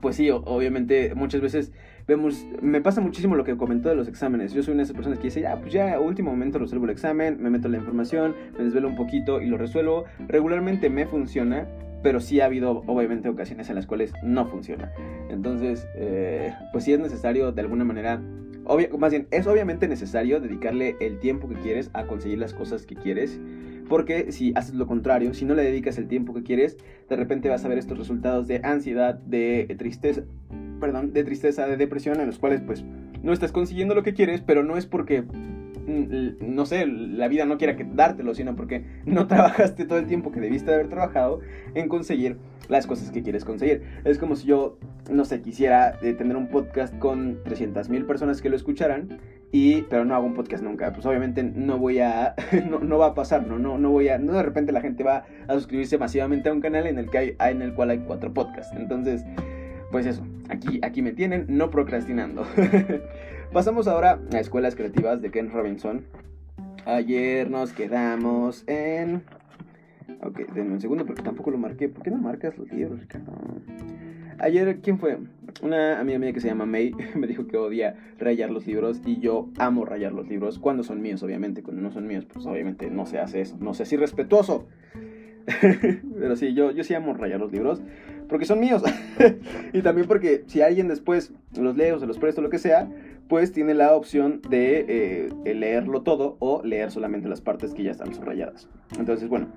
pues 0.00 0.16
sí, 0.16 0.30
obviamente 0.30 1.14
muchas 1.14 1.40
veces 1.40 1.72
vemos, 2.06 2.46
me 2.60 2.80
pasa 2.80 3.00
muchísimo 3.00 3.36
lo 3.36 3.44
que 3.44 3.56
comentó 3.56 3.88
de 3.88 3.94
los 3.94 4.08
exámenes. 4.08 4.52
Yo 4.52 4.62
soy 4.62 4.72
una 4.72 4.80
de 4.80 4.84
esas 4.84 4.96
personas 4.96 5.18
que 5.18 5.24
dice, 5.24 5.40
ya, 5.40 5.56
pues 5.60 5.72
ya, 5.72 5.98
último 6.00 6.30
momento 6.30 6.58
resuelvo 6.58 6.86
el 6.86 6.90
examen, 6.90 7.38
me 7.40 7.50
meto 7.50 7.68
la 7.68 7.78
información, 7.78 8.34
me 8.58 8.64
desvelo 8.64 8.88
un 8.88 8.96
poquito 8.96 9.40
y 9.40 9.46
lo 9.46 9.56
resuelvo. 9.56 10.04
Regularmente 10.28 10.90
me 10.90 11.06
funciona, 11.06 11.68
pero 12.02 12.20
sí 12.20 12.40
ha 12.40 12.46
habido 12.46 12.82
obviamente 12.86 13.28
ocasiones 13.28 13.68
en 13.68 13.76
las 13.76 13.86
cuales 13.86 14.12
no 14.22 14.46
funciona. 14.46 14.92
Entonces, 15.28 15.86
eh, 15.94 16.52
pues 16.72 16.84
sí 16.84 16.92
es 16.92 16.98
necesario 16.98 17.52
de 17.52 17.60
alguna 17.60 17.84
manera, 17.84 18.20
más 18.98 19.10
bien, 19.10 19.26
es 19.30 19.46
obviamente 19.46 19.88
necesario 19.88 20.40
dedicarle 20.40 20.96
el 21.00 21.18
tiempo 21.18 21.48
que 21.48 21.56
quieres 21.56 21.90
a 21.92 22.04
conseguir 22.04 22.38
las 22.38 22.54
cosas 22.54 22.86
que 22.86 22.94
quieres 22.94 23.40
porque 23.90 24.30
si 24.30 24.52
haces 24.54 24.76
lo 24.76 24.86
contrario, 24.86 25.34
si 25.34 25.44
no 25.44 25.54
le 25.54 25.64
dedicas 25.64 25.98
el 25.98 26.06
tiempo 26.06 26.32
que 26.32 26.44
quieres, 26.44 26.78
de 27.08 27.16
repente 27.16 27.48
vas 27.48 27.64
a 27.64 27.68
ver 27.68 27.76
estos 27.76 27.98
resultados 27.98 28.46
de 28.46 28.60
ansiedad, 28.62 29.16
de 29.16 29.74
tristeza, 29.76 30.22
perdón, 30.78 31.12
de 31.12 31.24
tristeza, 31.24 31.66
de 31.66 31.76
depresión, 31.76 32.20
en 32.20 32.26
los 32.26 32.38
cuales 32.38 32.60
pues 32.60 32.84
no 33.24 33.32
estás 33.32 33.50
consiguiendo 33.50 33.96
lo 33.96 34.04
que 34.04 34.14
quieres, 34.14 34.42
pero 34.42 34.62
no 34.62 34.76
es 34.76 34.86
porque 34.86 35.22
mm, 35.22 36.54
no 36.54 36.66
sé, 36.66 36.86
la 36.86 37.26
vida 37.26 37.46
no 37.46 37.58
quiera 37.58 37.74
que 37.74 37.84
dártelo, 37.84 38.32
sino 38.32 38.54
porque 38.54 38.84
no 39.06 39.26
trabajaste 39.26 39.84
todo 39.86 39.98
el 39.98 40.06
tiempo 40.06 40.30
que 40.30 40.40
debiste 40.40 40.72
haber 40.72 40.88
trabajado 40.88 41.40
en 41.74 41.88
conseguir 41.88 42.36
las 42.68 42.86
cosas 42.86 43.10
que 43.10 43.24
quieres 43.24 43.44
conseguir. 43.44 43.82
Es 44.04 44.18
como 44.18 44.36
si 44.36 44.46
yo, 44.46 44.78
no 45.10 45.24
sé, 45.24 45.42
quisiera 45.42 45.98
eh, 46.00 46.14
tener 46.14 46.36
un 46.36 46.46
podcast 46.46 46.96
con 47.00 47.42
300.000 47.42 48.06
personas 48.06 48.40
que 48.40 48.50
lo 48.50 48.54
escucharan 48.54 49.18
y 49.52 49.82
pero 49.82 50.04
no 50.04 50.14
hago 50.14 50.26
un 50.26 50.34
podcast 50.34 50.62
nunca. 50.62 50.92
Pues 50.92 51.04
obviamente 51.06 51.42
no 51.42 51.78
voy 51.78 52.00
a 52.00 52.34
no, 52.68 52.98
va 52.98 53.06
a 53.06 53.14
pasar 53.14 53.46
no 53.46 53.58
no 53.58 53.78
no 53.78 53.90
voy 53.90 54.08
a 54.08 54.18
no 54.18 54.34
de 54.34 54.42
repente 54.42 54.72
la 54.72 54.80
gente 54.80 55.02
va 55.02 55.24
a 55.48 55.54
suscribirse 55.54 55.98
masivamente 55.98 56.48
a 56.48 56.52
un 56.52 56.60
canal 56.60 56.86
en 56.86 56.98
el 56.98 57.10
que 57.10 57.18
hay 57.18 57.36
en 57.40 57.62
el 57.62 57.74
cual 57.74 57.90
hay 57.90 57.98
cuatro 57.98 58.32
podcasts. 58.32 58.74
Entonces 58.76 59.24
pues 59.90 60.06
eso 60.06 60.24
aquí 60.48 60.80
aquí 60.82 61.02
me 61.02 61.12
tienen 61.12 61.46
no 61.48 61.70
procrastinando. 61.70 62.46
Pasamos 63.52 63.88
ahora 63.88 64.20
a 64.32 64.38
escuelas 64.38 64.76
creativas 64.76 65.20
de 65.20 65.30
Ken 65.30 65.50
Robinson. 65.50 66.04
Ayer 66.86 67.50
nos 67.50 67.72
quedamos 67.72 68.64
en 68.68 69.22
ok 70.22 70.52
denme 70.54 70.74
un 70.74 70.80
segundo 70.80 71.04
porque 71.04 71.22
tampoco 71.22 71.50
lo 71.50 71.58
marqué. 71.58 71.88
¿por 71.88 72.04
qué 72.04 72.10
no 72.10 72.18
marcas 72.18 72.56
los 72.56 72.70
libros 72.70 73.00
Ricardo? 73.00 73.32
Ayer, 74.42 74.80
¿quién 74.80 74.98
fue? 74.98 75.18
Una 75.60 76.00
amiga 76.00 76.18
mía 76.18 76.32
que 76.32 76.40
se 76.40 76.48
llama 76.48 76.64
May 76.64 76.92
me 77.14 77.26
dijo 77.26 77.46
que 77.46 77.58
odia 77.58 77.96
rayar 78.18 78.50
los 78.50 78.66
libros 78.66 79.02
y 79.04 79.20
yo 79.20 79.50
amo 79.58 79.84
rayar 79.84 80.12
los 80.12 80.28
libros 80.28 80.58
cuando 80.58 80.82
son 80.82 81.02
míos, 81.02 81.22
obviamente. 81.22 81.62
Cuando 81.62 81.82
no 81.82 81.90
son 81.90 82.06
míos, 82.06 82.26
pues 82.32 82.46
obviamente 82.46 82.90
no 82.90 83.04
se 83.04 83.18
hace 83.18 83.42
eso. 83.42 83.58
No 83.60 83.74
sé 83.74 83.84
si 83.84 83.96
respetuoso. 83.96 84.66
Pero 86.18 86.36
sí, 86.36 86.54
yo, 86.54 86.70
yo 86.70 86.84
sí 86.84 86.94
amo 86.94 87.12
rayar 87.12 87.38
los 87.38 87.52
libros 87.52 87.82
porque 88.30 88.46
son 88.46 88.60
míos. 88.60 88.82
y 89.74 89.82
también 89.82 90.08
porque 90.08 90.44
si 90.46 90.62
alguien 90.62 90.88
después 90.88 91.34
los 91.58 91.76
lee 91.76 91.90
o 91.90 91.98
se 91.98 92.06
los 92.06 92.18
presto, 92.18 92.40
lo 92.40 92.48
que 92.48 92.58
sea, 92.58 92.88
pues 93.28 93.52
tiene 93.52 93.74
la 93.74 93.94
opción 93.94 94.40
de 94.48 95.28
eh, 95.44 95.54
leerlo 95.54 96.00
todo 96.00 96.36
o 96.38 96.62
leer 96.64 96.90
solamente 96.90 97.28
las 97.28 97.42
partes 97.42 97.74
que 97.74 97.82
ya 97.82 97.90
están 97.90 98.14
subrayadas. 98.14 98.70
Entonces, 98.98 99.28
bueno, 99.28 99.48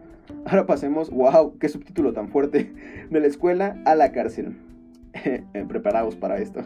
ahora 0.45 0.65
pasemos, 0.65 1.09
wow, 1.09 1.57
qué 1.57 1.69
subtítulo 1.69 2.11
tan 2.11 2.27
fuerte, 2.27 2.73
de 3.09 3.19
la 3.21 3.27
escuela 3.27 3.81
a 3.85 3.95
la 3.95 4.11
cárcel. 4.11 4.57
Eh, 5.25 5.65
preparados 5.67 6.15
para 6.15 6.37
esto. 6.37 6.63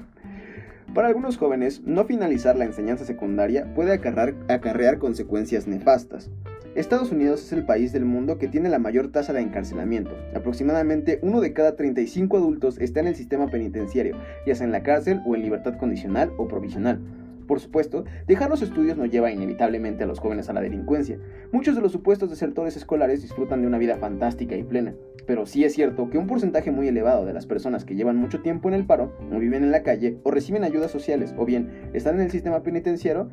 Para 0.94 1.10
algunos 1.10 1.38
jóvenes, 1.38 1.82
no 1.86 2.06
finalizar 2.06 2.56
la 2.56 2.66
enseñanza 2.66 3.06
secundaria 3.06 3.72
puede 3.76 3.94
acarrear, 3.94 4.98
consecuencias 5.00 5.68
nefastas. 5.68 6.32
Estados 6.76 7.12
Unidos 7.12 7.44
es 7.44 7.54
el 7.54 7.66
país 7.66 7.92
del 7.92 8.06
mundo 8.06 8.38
que 8.38 8.48
tiene 8.48 8.70
la 8.70 8.80
mayor 8.80 9.12
tasa 9.12 9.34
de 9.34 9.42
encarcelamiento. 9.42 10.12
Aproximadamente 10.34 11.20
uno 11.22 11.42
de 11.42 11.54
cada 11.54 11.76
35 11.76 12.38
adultos 12.38 12.80
está 12.80 13.00
en 13.02 13.08
el 13.08 13.16
sistema 13.16 13.48
penitenciario, 13.48 14.16
ya 14.46 14.56
sea 14.56 14.66
en 14.66 14.72
la 14.72 14.84
cárcel 14.84 15.22
o 15.26 15.36
en 15.36 15.42
libertad 15.42 15.78
condicional 15.78 16.32
o 16.38 16.48
provisional. 16.48 17.00
Por 17.48 17.60
supuesto, 17.60 18.04
dejar 18.28 18.50
los 18.50 18.62
estudios 18.62 18.98
no 18.98 19.06
lleva 19.06 19.32
inevitablemente 19.32 20.04
a 20.04 20.08
los 20.08 20.20
jóvenes 20.20 20.50
a 20.50 20.54
la 20.54 20.62
delincuencia. 20.62 21.18
Muchos 21.52 21.76
de 21.76 21.82
los 21.82 21.94
supuestos 21.94 22.30
desertores 22.30 22.76
escolares 22.76 23.22
disfrutan 23.22 23.62
de 23.62 23.68
una 23.68 23.78
vida 23.78 23.98
fantástica 23.98 24.56
y 24.56 24.64
plena, 24.64 24.94
pero 25.26 25.46
sí 25.46 25.64
es 25.64 25.74
cierto 25.74 26.10
que 26.10 26.18
un 26.18 26.28
porcentaje 26.28 26.72
muy 26.72 26.88
elevado 26.88 27.26
de 27.26 27.34
las 27.34 27.46
personas 27.46 27.86
que 27.86 27.96
llevan 27.96 28.18
mucho 28.18 28.42
tiempo 28.42 28.68
en 28.68 28.76
el 28.76 28.86
paro, 28.86 29.14
o 29.32 29.40
viven 29.40 29.64
en 29.64 29.72
la 29.72 29.84
calle, 29.84 30.18
o 30.24 30.32
reciben 30.32 30.64
ayudas 30.64 30.92
sociales, 30.92 31.34
o 31.38 31.46
bien 31.46 31.90
están 31.94 32.16
en 32.16 32.22
el 32.22 32.32
sistema 32.32 32.64
penitenciario, 32.64 33.30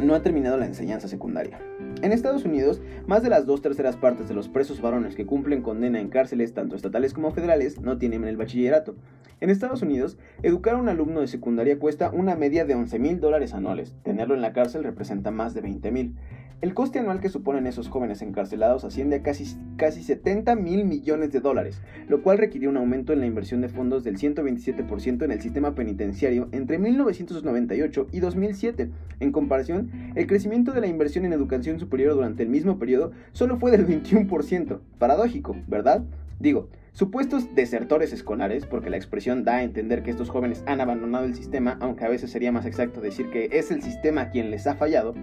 no 0.00 0.14
han 0.14 0.22
terminado 0.22 0.56
la 0.56 0.66
enseñanza 0.66 1.08
secundaria. 1.08 1.60
En 2.00 2.12
Estados 2.12 2.44
Unidos, 2.44 2.80
más 3.08 3.24
de 3.24 3.28
las 3.28 3.44
dos 3.44 3.60
terceras 3.60 3.96
partes 3.96 4.28
de 4.28 4.34
los 4.34 4.48
presos 4.48 4.80
varones 4.80 5.16
que 5.16 5.26
cumplen 5.26 5.62
condena 5.62 5.98
en 5.98 6.10
cárceles 6.10 6.54
tanto 6.54 6.76
estatales 6.76 7.12
como 7.12 7.32
federales 7.32 7.80
no 7.80 7.98
tienen 7.98 8.22
el 8.22 8.36
bachillerato. 8.36 8.94
En 9.40 9.50
Estados 9.50 9.82
Unidos, 9.82 10.16
educar 10.44 10.74
a 10.74 10.78
un 10.78 10.88
alumno 10.88 11.20
de 11.20 11.26
secundaria 11.26 11.80
cuesta 11.80 12.10
una 12.10 12.36
media 12.36 12.64
de 12.64 12.76
11 12.76 12.98
mil 13.00 13.18
dólares 13.18 13.52
anuales. 13.52 13.96
Tenerlo 14.04 14.36
en 14.36 14.42
la 14.42 14.52
cárcel 14.52 14.84
representa 14.84 15.32
más 15.32 15.54
de 15.54 15.60
20 15.60 15.90
mil. 15.90 16.14
El 16.60 16.74
coste 16.74 16.98
anual 16.98 17.20
que 17.20 17.28
suponen 17.28 17.68
esos 17.68 17.88
jóvenes 17.88 18.20
encarcelados 18.20 18.82
asciende 18.82 19.16
a 19.16 19.22
casi, 19.22 19.56
casi 19.76 20.02
70 20.02 20.56
mil 20.56 20.84
millones 20.84 21.30
de 21.30 21.38
dólares, 21.38 21.80
lo 22.08 22.20
cual 22.20 22.38
requirió 22.38 22.68
un 22.68 22.76
aumento 22.76 23.12
en 23.12 23.20
la 23.20 23.26
inversión 23.26 23.60
de 23.60 23.68
fondos 23.68 24.02
del 24.02 24.18
127% 24.18 25.22
en 25.22 25.30
el 25.30 25.40
sistema 25.40 25.76
penitenciario 25.76 26.48
entre 26.50 26.78
1998 26.78 28.08
y 28.10 28.18
2007. 28.18 28.90
En 29.20 29.30
comparación, 29.30 30.12
el 30.16 30.26
crecimiento 30.26 30.72
de 30.72 30.80
la 30.80 30.88
inversión 30.88 31.24
en 31.24 31.32
educación 31.32 31.78
durante 31.88 32.42
el 32.42 32.48
mismo 32.48 32.78
periodo 32.78 33.12
solo 33.32 33.58
fue 33.58 33.70
del 33.70 33.86
21%. 33.86 34.78
Paradójico, 34.98 35.56
¿verdad? 35.66 36.04
Digo, 36.38 36.68
Supuestos 36.98 37.54
desertores 37.54 38.12
escolares, 38.12 38.66
porque 38.66 38.90
la 38.90 38.96
expresión 38.96 39.44
da 39.44 39.58
a 39.58 39.62
entender 39.62 40.02
que 40.02 40.10
estos 40.10 40.30
jóvenes 40.30 40.64
han 40.66 40.80
abandonado 40.80 41.26
el 41.26 41.36
sistema, 41.36 41.76
aunque 41.80 42.04
a 42.04 42.08
veces 42.08 42.32
sería 42.32 42.50
más 42.50 42.66
exacto 42.66 43.00
decir 43.00 43.30
que 43.30 43.50
es 43.52 43.70
el 43.70 43.82
sistema 43.84 44.30
quien 44.30 44.50
les 44.50 44.66
ha 44.66 44.74
fallado, 44.74 45.14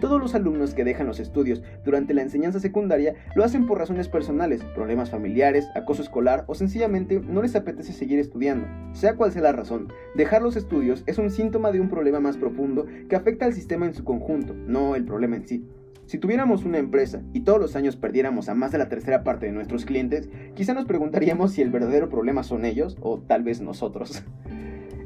todos 0.00 0.20
los 0.20 0.36
alumnos 0.36 0.74
que 0.74 0.84
dejan 0.84 1.08
los 1.08 1.18
estudios 1.18 1.62
durante 1.84 2.14
la 2.14 2.22
enseñanza 2.22 2.60
secundaria 2.60 3.16
lo 3.34 3.42
hacen 3.42 3.66
por 3.66 3.78
razones 3.78 4.08
personales, 4.08 4.62
problemas 4.76 5.10
familiares, 5.10 5.66
acoso 5.74 6.02
escolar 6.02 6.44
o 6.46 6.54
sencillamente 6.54 7.20
no 7.20 7.42
les 7.42 7.56
apetece 7.56 7.92
seguir 7.92 8.20
estudiando. 8.20 8.68
Sea 8.92 9.16
cual 9.16 9.32
sea 9.32 9.42
la 9.42 9.52
razón, 9.52 9.92
dejar 10.14 10.42
los 10.42 10.54
estudios 10.54 11.02
es 11.06 11.18
un 11.18 11.30
síntoma 11.30 11.72
de 11.72 11.80
un 11.80 11.88
problema 11.88 12.20
más 12.20 12.36
profundo 12.36 12.86
que 13.08 13.16
afecta 13.16 13.46
al 13.46 13.54
sistema 13.54 13.86
en 13.86 13.94
su 13.94 14.04
conjunto, 14.04 14.54
no 14.54 14.94
el 14.94 15.04
problema 15.04 15.34
en 15.34 15.48
sí. 15.48 15.66
Si 16.08 16.16
tuviéramos 16.16 16.64
una 16.64 16.78
empresa 16.78 17.20
y 17.34 17.40
todos 17.40 17.60
los 17.60 17.76
años 17.76 17.96
perdiéramos 17.96 18.48
a 18.48 18.54
más 18.54 18.72
de 18.72 18.78
la 18.78 18.88
tercera 18.88 19.24
parte 19.24 19.44
de 19.44 19.52
nuestros 19.52 19.84
clientes, 19.84 20.30
quizá 20.54 20.72
nos 20.72 20.86
preguntaríamos 20.86 21.52
si 21.52 21.60
el 21.60 21.70
verdadero 21.70 22.08
problema 22.08 22.42
son 22.44 22.64
ellos 22.64 22.96
o 23.02 23.18
tal 23.18 23.42
vez 23.42 23.60
nosotros. 23.60 24.24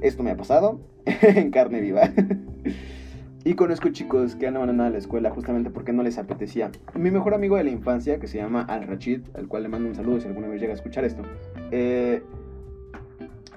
Esto 0.00 0.22
me 0.22 0.30
ha 0.30 0.36
pasado 0.36 0.80
en 1.04 1.50
carne 1.50 1.80
viva. 1.80 2.12
Y 3.44 3.54
conozco 3.54 3.88
chicos 3.88 4.36
que 4.36 4.46
han 4.46 4.54
abandonado 4.54 4.90
la 4.90 4.98
escuela 4.98 5.32
justamente 5.32 5.70
porque 5.70 5.92
no 5.92 6.04
les 6.04 6.18
apetecía. 6.18 6.70
Mi 6.94 7.10
mejor 7.10 7.34
amigo 7.34 7.56
de 7.56 7.64
la 7.64 7.70
infancia, 7.70 8.20
que 8.20 8.28
se 8.28 8.38
llama 8.38 8.62
Al 8.62 8.84
Rachid, 8.84 9.22
al 9.34 9.48
cual 9.48 9.64
le 9.64 9.68
mando 9.68 9.88
un 9.88 9.96
saludo 9.96 10.20
si 10.20 10.28
alguna 10.28 10.46
vez 10.46 10.60
llega 10.60 10.72
a 10.72 10.76
escuchar 10.76 11.04
esto, 11.04 11.22
eh, 11.72 12.22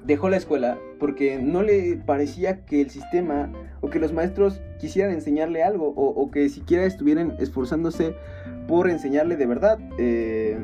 dejó 0.05 0.29
la 0.29 0.37
escuela 0.37 0.77
porque 0.99 1.39
no 1.39 1.63
le 1.63 1.97
parecía 1.97 2.65
que 2.65 2.81
el 2.81 2.89
sistema 2.89 3.51
o 3.81 3.89
que 3.89 3.99
los 3.99 4.13
maestros 4.13 4.61
quisieran 4.79 5.13
enseñarle 5.13 5.63
algo 5.63 5.87
o, 5.95 6.31
que 6.31 6.49
siquiera 6.49 6.85
estuvieran 6.85 7.35
esforzándose 7.39 8.15
por 8.67 8.89
enseñarle 8.89 9.35
de 9.35 9.45
verdad. 9.45 9.79
Eh, 9.97 10.57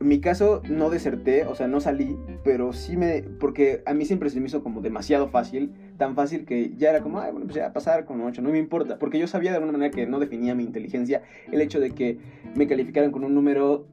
en 0.00 0.06
mi 0.06 0.20
caso 0.20 0.62
no 0.68 0.90
deserté, 0.90 1.44
o 1.44 1.56
sea, 1.56 1.66
no 1.66 1.80
salí, 1.80 2.16
pero 2.44 2.72
sí 2.72 2.96
me... 2.96 3.22
porque 3.22 3.82
a 3.84 3.94
mí 3.94 4.04
siempre 4.04 4.30
se 4.30 4.38
me 4.40 4.46
hizo 4.46 4.62
como 4.62 4.80
demasiado 4.80 5.28
fácil, 5.28 5.72
tan 5.96 6.14
fácil 6.14 6.44
que 6.44 6.72
ya 6.76 6.90
era 6.90 7.00
como, 7.00 7.18
ay, 7.18 7.32
bueno, 7.32 7.46
pues 7.46 7.56
ya 7.56 7.72
pasar 7.72 8.04
con 8.04 8.20
un 8.20 8.28
8, 8.28 8.40
no 8.40 8.50
me 8.50 8.58
importa, 8.58 8.98
porque 8.98 9.18
yo 9.18 9.26
sabía 9.26 9.50
de 9.50 9.56
alguna 9.56 9.72
manera 9.72 9.90
que 9.90 10.06
no 10.06 10.20
definía 10.20 10.54
mi 10.54 10.62
inteligencia 10.62 11.22
el 11.50 11.60
hecho 11.60 11.80
de 11.80 11.90
que 11.90 12.18
me 12.54 12.68
calificaran 12.68 13.10
con 13.10 13.24
un 13.24 13.34
número 13.34 13.86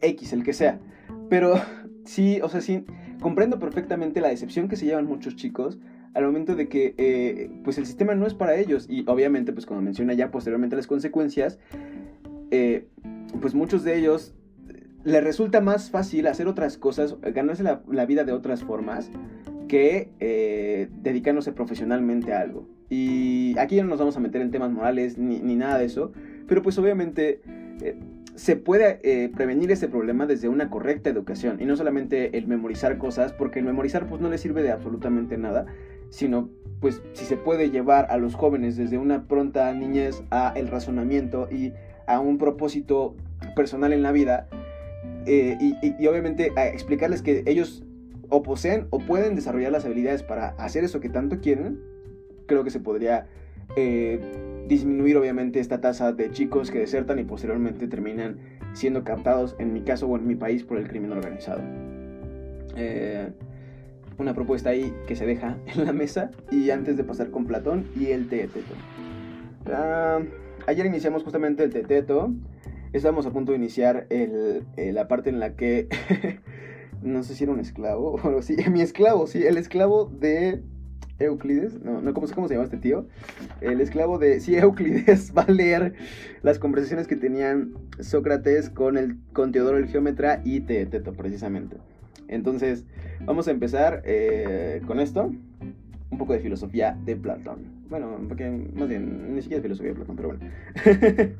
X, 0.00 0.32
el 0.32 0.42
que 0.42 0.52
sea. 0.52 0.80
Pero 1.30 1.54
sí, 2.04 2.40
o 2.42 2.48
sea, 2.48 2.60
sí, 2.60 2.84
comprendo 3.20 3.58
perfectamente 3.58 4.20
la 4.20 4.28
decepción 4.28 4.68
que 4.68 4.76
se 4.76 4.86
llevan 4.86 5.06
muchos 5.06 5.36
chicos 5.36 5.78
al 6.14 6.24
momento 6.24 6.54
de 6.56 6.68
que 6.68 6.94
eh, 6.96 7.50
pues 7.64 7.78
el 7.78 7.86
sistema 7.86 8.14
no 8.14 8.26
es 8.26 8.34
para 8.34 8.56
ellos 8.56 8.86
y 8.88 9.04
obviamente 9.06 9.52
pues 9.52 9.66
como 9.66 9.82
menciona 9.82 10.14
ya 10.14 10.30
posteriormente 10.30 10.74
las 10.74 10.86
consecuencias 10.86 11.58
eh, 12.50 12.86
pues 13.40 13.54
muchos 13.54 13.84
de 13.84 13.98
ellos 13.98 14.34
le 15.04 15.20
resulta 15.20 15.60
más 15.60 15.90
fácil 15.90 16.26
hacer 16.26 16.48
otras 16.48 16.76
cosas, 16.76 17.16
ganarse 17.20 17.62
la, 17.62 18.06
vida 18.06 18.24
de 18.24 18.32
otras 18.32 18.62
formas, 18.62 19.10
que 19.68 20.10
eh, 20.20 20.88
dedicándose 21.02 21.52
profesionalmente 21.52 22.32
a 22.32 22.40
algo. 22.40 22.66
Y 22.90 23.56
aquí 23.58 23.76
ya 23.76 23.82
no 23.82 23.90
nos 23.90 23.98
vamos 23.98 24.16
a 24.16 24.20
meter 24.20 24.40
en 24.40 24.50
temas 24.50 24.70
morales 24.70 25.18
ni, 25.18 25.38
nada 25.56 25.78
de 25.78 25.84
eso, 25.84 26.12
pero 26.46 26.62
pues 26.62 26.78
obviamente 26.78 27.40
eh, 27.82 27.98
se 28.38 28.54
puede 28.54 29.00
eh, 29.02 29.30
prevenir 29.34 29.72
ese 29.72 29.88
problema 29.88 30.24
desde 30.24 30.48
una 30.48 30.70
correcta 30.70 31.10
educación 31.10 31.60
y 31.60 31.64
no 31.64 31.76
solamente 31.76 32.38
el 32.38 32.46
memorizar 32.46 32.96
cosas, 32.96 33.32
porque 33.32 33.58
el 33.58 33.64
memorizar 33.64 34.06
pues 34.06 34.20
no 34.20 34.30
le 34.30 34.38
sirve 34.38 34.62
de 34.62 34.70
absolutamente 34.70 35.36
nada, 35.36 35.66
sino 36.10 36.48
pues 36.80 37.02
si 37.14 37.24
se 37.24 37.36
puede 37.36 37.70
llevar 37.70 38.06
a 38.10 38.16
los 38.16 38.36
jóvenes 38.36 38.76
desde 38.76 38.96
una 38.96 39.26
pronta 39.26 39.72
niñez 39.74 40.22
a 40.30 40.52
el 40.54 40.68
razonamiento 40.68 41.48
y 41.50 41.72
a 42.06 42.20
un 42.20 42.38
propósito 42.38 43.16
personal 43.56 43.92
en 43.92 44.04
la 44.04 44.12
vida, 44.12 44.46
eh, 45.26 45.58
y, 45.60 46.06
obviamente 46.06 46.52
explicarles 46.72 47.22
que 47.22 47.42
ellos 47.46 47.82
o 48.28 48.44
poseen 48.44 48.86
o 48.90 49.00
pueden 49.00 49.34
desarrollar 49.34 49.72
las 49.72 49.84
habilidades 49.84 50.22
para 50.22 50.50
hacer 50.50 50.84
eso 50.84 51.00
que 51.00 51.08
tanto 51.08 51.40
quieren, 51.40 51.80
creo 52.46 52.62
que 52.62 52.70
se 52.70 52.78
podría 52.78 53.26
eh, 53.74 54.20
disminuir 54.68 55.16
obviamente 55.16 55.60
esta 55.60 55.80
tasa 55.80 56.12
de 56.12 56.30
chicos 56.30 56.70
que 56.70 56.78
desertan 56.78 57.18
y 57.18 57.24
posteriormente 57.24 57.88
terminan 57.88 58.36
siendo 58.74 59.02
captados, 59.02 59.56
en 59.58 59.72
mi 59.72 59.80
caso 59.80 60.06
o 60.06 60.16
en 60.16 60.26
mi 60.26 60.34
país, 60.34 60.62
por 60.62 60.76
el 60.76 60.86
crimen 60.86 61.12
organizado. 61.12 61.62
Eh, 62.76 63.30
una 64.18 64.34
propuesta 64.34 64.70
ahí 64.70 64.92
que 65.06 65.16
se 65.16 65.26
deja 65.26 65.56
en 65.74 65.86
la 65.86 65.92
mesa 65.92 66.30
y 66.50 66.70
antes 66.70 66.96
de 66.96 67.04
pasar 67.04 67.30
con 67.30 67.46
Platón 67.46 67.86
y 67.98 68.06
el 68.06 68.28
teteto. 68.28 68.74
Ah, 69.66 70.20
ayer 70.66 70.86
iniciamos 70.86 71.24
justamente 71.24 71.64
el 71.64 71.72
teteto. 71.72 72.32
Estamos 72.92 73.26
a 73.26 73.30
punto 73.30 73.52
de 73.52 73.58
iniciar 73.58 74.06
el, 74.10 74.64
eh, 74.76 74.92
la 74.92 75.08
parte 75.08 75.30
en 75.30 75.40
la 75.40 75.56
que... 75.56 75.88
no 77.02 77.22
sé 77.22 77.34
si 77.34 77.44
era 77.44 77.52
un 77.52 77.60
esclavo, 77.60 78.14
o 78.22 78.42
sí, 78.42 78.56
mi 78.70 78.82
esclavo, 78.82 79.26
sí, 79.26 79.44
el 79.44 79.56
esclavo 79.56 80.06
de 80.06 80.62
Euclides, 81.18 81.82
no, 81.82 82.00
no, 82.00 82.14
¿cómo, 82.14 82.26
¿cómo 82.28 82.48
se 82.48 82.54
llama 82.54 82.64
este 82.64 82.76
tío? 82.76 83.06
El 83.60 83.80
esclavo 83.80 84.18
de, 84.18 84.40
sí, 84.40 84.56
Euclides 84.56 85.32
va 85.36 85.42
a 85.42 85.50
leer 85.50 85.94
las 86.42 86.58
conversaciones 86.58 87.06
que 87.06 87.16
tenían 87.16 87.74
Sócrates 88.00 88.70
con, 88.70 88.96
el, 88.96 89.16
con 89.32 89.52
Teodoro 89.52 89.78
el 89.78 89.88
Geómetra 89.88 90.40
y 90.44 90.60
Teeteto, 90.60 91.12
precisamente. 91.12 91.76
Entonces, 92.28 92.84
vamos 93.24 93.48
a 93.48 93.50
empezar 93.50 94.02
eh, 94.04 94.82
con 94.86 95.00
esto, 95.00 95.32
un 96.10 96.18
poco 96.18 96.34
de 96.34 96.40
filosofía 96.40 96.96
de 97.04 97.16
Platón. 97.16 97.78
Bueno, 97.88 98.18
porque 98.28 98.50
más 98.74 98.88
bien, 98.88 99.34
ni 99.34 99.42
siquiera 99.42 99.62
filosofía 99.62 99.90
de 99.90 99.96
Platón, 99.96 100.16
pero 100.16 100.28
bueno. 100.28 100.44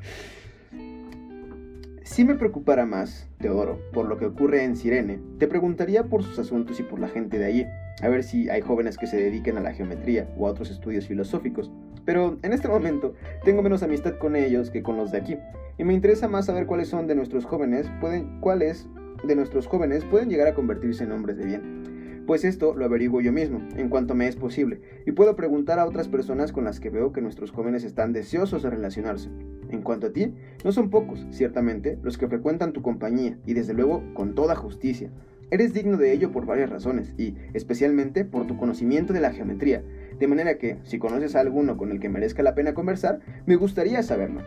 Si 2.09 2.25
me 2.25 2.33
preocupara 2.33 2.87
más, 2.87 3.29
Teodoro, 3.37 3.79
por 3.93 4.07
lo 4.07 4.17
que 4.17 4.25
ocurre 4.25 4.63
en 4.63 4.75
Sirene, 4.75 5.19
te 5.37 5.47
preguntaría 5.47 6.05
por 6.05 6.23
sus 6.23 6.39
asuntos 6.39 6.79
y 6.79 6.83
por 6.83 6.99
la 6.99 7.07
gente 7.07 7.37
de 7.37 7.45
allí, 7.45 7.65
a 8.01 8.09
ver 8.09 8.23
si 8.23 8.49
hay 8.49 8.61
jóvenes 8.61 8.97
que 8.97 9.07
se 9.07 9.17
dediquen 9.17 9.57
a 9.57 9.61
la 9.61 9.73
geometría 9.73 10.27
o 10.37 10.47
a 10.47 10.51
otros 10.51 10.71
estudios 10.71 11.07
filosóficos. 11.07 11.71
Pero 12.05 12.37
en 12.41 12.53
este 12.53 12.67
momento 12.67 13.13
tengo 13.43 13.61
menos 13.61 13.83
amistad 13.83 14.17
con 14.17 14.35
ellos 14.35 14.69
que 14.69 14.83
con 14.83 14.97
los 14.97 15.11
de 15.11 15.17
aquí, 15.17 15.37
y 15.77 15.83
me 15.83 15.93
interesa 15.93 16.27
más 16.27 16.45
saber 16.45 16.65
cuáles 16.65 16.89
son 16.89 17.07
de 17.07 17.15
nuestros 17.15 17.45
jóvenes, 17.45 17.89
pueden, 18.01 18.39
cuáles 18.41 18.87
de 19.23 19.35
nuestros 19.35 19.67
jóvenes 19.67 20.05
pueden 20.05 20.29
llegar 20.29 20.47
a 20.47 20.53
convertirse 20.53 21.03
en 21.03 21.11
hombres 21.11 21.37
de 21.37 21.45
bien 21.45 21.99
pues 22.29 22.45
esto 22.45 22.75
lo 22.75 22.85
averiguo 22.85 23.21
yo 23.21 23.31
mismo, 23.31 23.59
en 23.75 23.89
cuanto 23.89 24.13
me 24.13 24.27
es 24.27 24.35
posible, 24.35 24.81
y 25.03 25.13
puedo 25.13 25.35
preguntar 25.35 25.79
a 25.79 25.87
otras 25.87 26.07
personas 26.07 26.51
con 26.51 26.63
las 26.63 26.79
que 26.79 26.91
veo 26.91 27.11
que 27.11 27.23
nuestros 27.23 27.49
jóvenes 27.49 27.83
están 27.83 28.13
deseosos 28.13 28.61
de 28.61 28.69
relacionarse. 28.69 29.31
En 29.71 29.81
cuanto 29.81 30.05
a 30.05 30.09
ti, 30.11 30.35
no 30.63 30.71
son 30.71 30.91
pocos, 30.91 31.25
ciertamente, 31.31 31.97
los 32.03 32.19
que 32.19 32.27
frecuentan 32.27 32.71
tu 32.71 32.83
compañía, 32.83 33.39
y 33.47 33.55
desde 33.55 33.73
luego 33.73 34.03
con 34.13 34.35
toda 34.35 34.55
justicia. 34.55 35.09
Eres 35.51 35.73
digno 35.73 35.97
de 35.97 36.11
ello 36.11 36.31
por 36.31 36.45
varias 36.45 36.69
razones, 36.69 37.13
y 37.17 37.35
especialmente 37.53 38.25
por 38.25 38.45
tu 38.45 38.57
conocimiento 38.57 39.13
de 39.13 39.21
la 39.21 39.31
geometría, 39.31 39.83
de 40.19 40.27
manera 40.27 40.57
que, 40.57 40.77
si 40.83 40.99
conoces 40.99 41.35
a 41.35 41.39
alguno 41.39 41.77
con 41.77 41.91
el 41.91 41.99
que 41.99 42.09
merezca 42.09 42.43
la 42.43 42.55
pena 42.55 42.73
conversar, 42.73 43.19
me 43.45 43.55
gustaría 43.55 44.03
saberlo. 44.03 44.41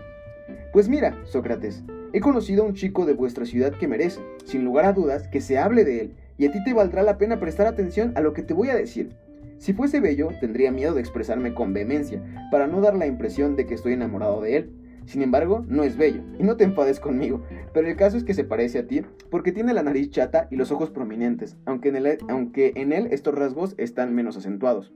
Pues 0.72 0.88
mira, 0.88 1.18
Sócrates, 1.24 1.82
he 2.12 2.20
conocido 2.20 2.62
a 2.62 2.66
un 2.66 2.74
chico 2.74 3.06
de 3.06 3.14
vuestra 3.14 3.46
ciudad 3.46 3.72
que 3.72 3.88
merece, 3.88 4.20
sin 4.44 4.64
lugar 4.64 4.84
a 4.84 4.92
dudas, 4.92 5.28
que 5.28 5.40
se 5.40 5.58
hable 5.58 5.84
de 5.84 6.00
él 6.00 6.14
y 6.38 6.46
a 6.46 6.50
ti 6.50 6.62
te 6.64 6.72
valdrá 6.72 7.02
la 7.02 7.18
pena 7.18 7.38
prestar 7.38 7.66
atención 7.66 8.12
a 8.16 8.20
lo 8.20 8.32
que 8.32 8.42
te 8.42 8.54
voy 8.54 8.68
a 8.68 8.74
decir. 8.74 9.10
Si 9.58 9.72
fuese 9.72 10.00
bello, 10.00 10.30
tendría 10.40 10.72
miedo 10.72 10.94
de 10.94 11.00
expresarme 11.00 11.54
con 11.54 11.72
vehemencia, 11.72 12.20
para 12.50 12.66
no 12.66 12.80
dar 12.80 12.96
la 12.96 13.06
impresión 13.06 13.54
de 13.54 13.66
que 13.66 13.74
estoy 13.74 13.92
enamorado 13.92 14.40
de 14.40 14.56
él. 14.56 14.72
Sin 15.06 15.22
embargo, 15.22 15.64
no 15.68 15.82
es 15.82 15.96
bello, 15.96 16.22
y 16.38 16.42
no 16.42 16.56
te 16.56 16.64
enfades 16.64 17.00
conmigo, 17.00 17.42
pero 17.74 17.88
el 17.88 17.96
caso 17.96 18.16
es 18.16 18.24
que 18.24 18.34
se 18.34 18.44
parece 18.44 18.78
a 18.78 18.86
ti 18.86 19.02
porque 19.30 19.52
tiene 19.52 19.74
la 19.74 19.82
nariz 19.82 20.10
chata 20.10 20.48
y 20.50 20.56
los 20.56 20.70
ojos 20.70 20.90
prominentes, 20.90 21.56
aunque 21.64 21.88
en 21.88 21.96
él, 21.96 22.18
aunque 22.28 22.72
en 22.76 22.92
él 22.92 23.08
estos 23.10 23.34
rasgos 23.34 23.74
están 23.78 24.14
menos 24.14 24.36
acentuados. 24.36 24.92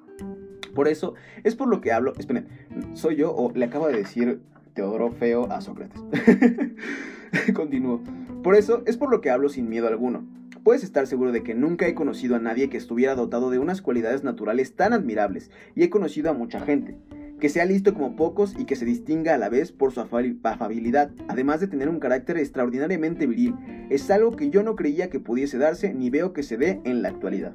Por 0.75 0.89
eso, 0.89 1.15
es 1.43 1.57
por 1.57 1.69
lo 1.69 1.81
que 1.81 1.93
hablo. 1.93 2.13
Esperen, 2.19 2.49
¿soy 2.95 3.17
yo 3.17 3.35
o 3.35 3.51
le 3.53 3.65
acabo 3.65 3.89
de 3.89 3.97
decir 3.97 4.41
Teodoro 4.75 5.11
feo 5.11 5.51
a 5.51 5.61
Sócrates? 5.63 6.03
Continúo. 7.55 8.03
Por 8.43 8.55
eso, 8.55 8.83
es 8.87 8.97
por 8.97 9.11
lo 9.11 9.23
que 9.23 9.31
hablo 9.31 9.49
sin 9.49 9.69
miedo 9.69 9.89
alguno. 9.89 10.27
Puedes 10.63 10.85
estar 10.85 11.07
seguro 11.07 11.33
de 11.33 11.43
que 11.43 11.55
nunca 11.55 11.87
he 11.87 11.95
conocido 11.95 12.37
a 12.37 12.41
nadie 12.41 12.69
que 12.69 12.77
estuviera 12.77 13.15
dotado 13.15 13.51
de 13.51 13.59
unas 13.59 13.81
cualidades 13.81 14.23
naturales 14.23 14.75
tan 14.77 14.93
admirables, 14.93 15.51
y 15.75 15.83
he 15.83 15.91
conocido 15.91 16.31
a 16.31 16.35
mucha 16.35 16.61
gente 16.61 16.99
que 17.41 17.49
sea 17.49 17.65
listo 17.65 17.95
como 17.95 18.17
pocos 18.17 18.55
y 18.59 18.65
que 18.65 18.77
se 18.77 18.85
distinga 18.85 19.35
a 19.35 19.39
la 19.39 19.49
vez 19.49 19.73
por 19.73 19.93
su 19.93 20.01
afabilidad, 20.01 21.11
además 21.29 21.61
de 21.61 21.69
tener 21.69 21.89
un 21.89 22.01
carácter 22.01 22.39
extraordinariamente 22.39 23.27
viril. 23.27 23.55
Es 23.91 24.11
algo 24.11 24.33
que 24.33 24.51
yo 24.51 24.63
no 24.63 24.77
creía 24.77 25.11
que 25.11 25.21
pudiese 25.21 25.59
darse 25.59 25.93
ni 25.93 26.11
veo 26.11 26.33
que 26.33 26.43
se 26.43 26.57
dé 26.57 26.81
en 26.85 27.03
la 27.03 27.09
actualidad. 27.09 27.55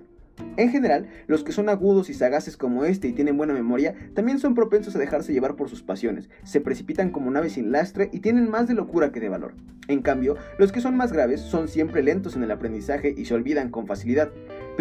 En 0.58 0.70
general, 0.70 1.08
los 1.28 1.44
que 1.44 1.52
son 1.52 1.70
agudos 1.70 2.10
y 2.10 2.14
sagaces 2.14 2.58
como 2.58 2.84
este 2.84 3.08
y 3.08 3.14
tienen 3.14 3.38
buena 3.38 3.54
memoria, 3.54 3.96
también 4.14 4.40
son 4.40 4.56
propensos 4.56 4.96
a 4.96 5.00
dejarse 5.00 5.34
llevar 5.34 5.56
por 5.56 5.70
sus 5.70 5.84
pasiones, 5.84 6.30
se 6.44 6.62
precipitan 6.62 7.12
como 7.12 7.32
naves 7.32 7.54
sin 7.54 7.72
lastre 7.72 8.10
y 8.12 8.20
tienen 8.20 8.50
más 8.50 8.68
de 8.68 8.74
locura 8.74 9.12
que 9.12 9.20
de 9.20 9.30
valor. 9.30 9.54
En 9.88 10.02
cambio, 10.02 10.36
los 10.58 10.72
que 10.72 10.82
son 10.82 10.98
más 10.98 11.12
graves 11.14 11.42
son 11.42 11.68
siempre 11.68 12.04
lentos 12.04 12.36
en 12.36 12.44
el 12.44 12.52
aprendizaje 12.52 13.14
y 13.16 13.26
se 13.26 13.34
olvidan 13.34 13.70
con 13.70 13.88
facilidad. 13.88 14.32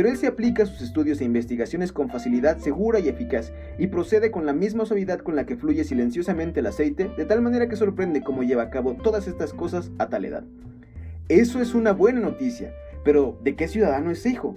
Pero 0.01 0.09
él 0.09 0.17
se 0.17 0.29
aplica 0.29 0.65
sus 0.65 0.81
estudios 0.81 1.21
e 1.21 1.25
investigaciones 1.25 1.93
con 1.93 2.09
facilidad 2.09 2.57
segura 2.57 3.01
y 3.01 3.11
eficaz, 3.11 3.53
y 3.79 3.89
procede 3.89 4.31
con 4.31 4.47
la 4.47 4.55
misma 4.55 4.87
suavidad 4.87 5.19
con 5.19 5.37
la 5.37 5.45
que 5.45 5.59
fluye 5.59 5.85
silenciosamente 5.85 6.61
el 6.61 6.69
aceite, 6.69 7.11
de 7.19 7.27
tal 7.27 7.43
manera 7.43 7.69
que 7.69 7.77
sorprende 7.77 8.23
cómo 8.23 8.43
lleva 8.43 8.63
a 8.63 8.71
cabo 8.71 8.95
todas 8.95 9.29
estas 9.29 9.53
cosas 9.53 9.91
a 9.99 10.09
tal 10.09 10.25
edad. 10.25 10.45
Eso 11.29 11.61
es 11.61 11.75
una 11.75 11.93
buena 11.93 12.21
noticia, 12.21 12.73
pero 13.05 13.39
¿de 13.45 13.57
qué 13.57 13.69
ciudadano 13.69 14.11
es 14.11 14.25
hijo? 14.25 14.57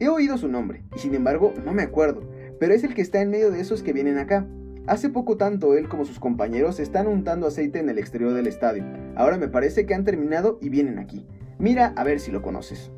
He 0.00 0.08
oído 0.08 0.38
su 0.38 0.48
nombre, 0.48 0.84
y 0.96 1.00
sin 1.00 1.14
embargo 1.14 1.52
no 1.66 1.74
me 1.74 1.82
acuerdo, 1.82 2.22
pero 2.58 2.72
es 2.72 2.82
el 2.82 2.94
que 2.94 3.02
está 3.02 3.20
en 3.20 3.28
medio 3.28 3.50
de 3.50 3.60
esos 3.60 3.82
que 3.82 3.92
vienen 3.92 4.16
acá. 4.16 4.46
Hace 4.86 5.10
poco 5.10 5.36
tanto 5.36 5.74
él 5.74 5.90
como 5.90 6.06
sus 6.06 6.18
compañeros 6.18 6.80
están 6.80 7.08
untando 7.08 7.46
aceite 7.46 7.78
en 7.78 7.90
el 7.90 7.98
exterior 7.98 8.32
del 8.32 8.46
estadio. 8.46 8.86
Ahora 9.16 9.36
me 9.36 9.48
parece 9.48 9.84
que 9.84 9.92
han 9.92 10.06
terminado 10.06 10.58
y 10.62 10.70
vienen 10.70 10.98
aquí. 10.98 11.26
Mira 11.58 11.92
a 11.94 12.04
ver 12.04 12.20
si 12.20 12.32
lo 12.32 12.40
conoces. 12.40 12.90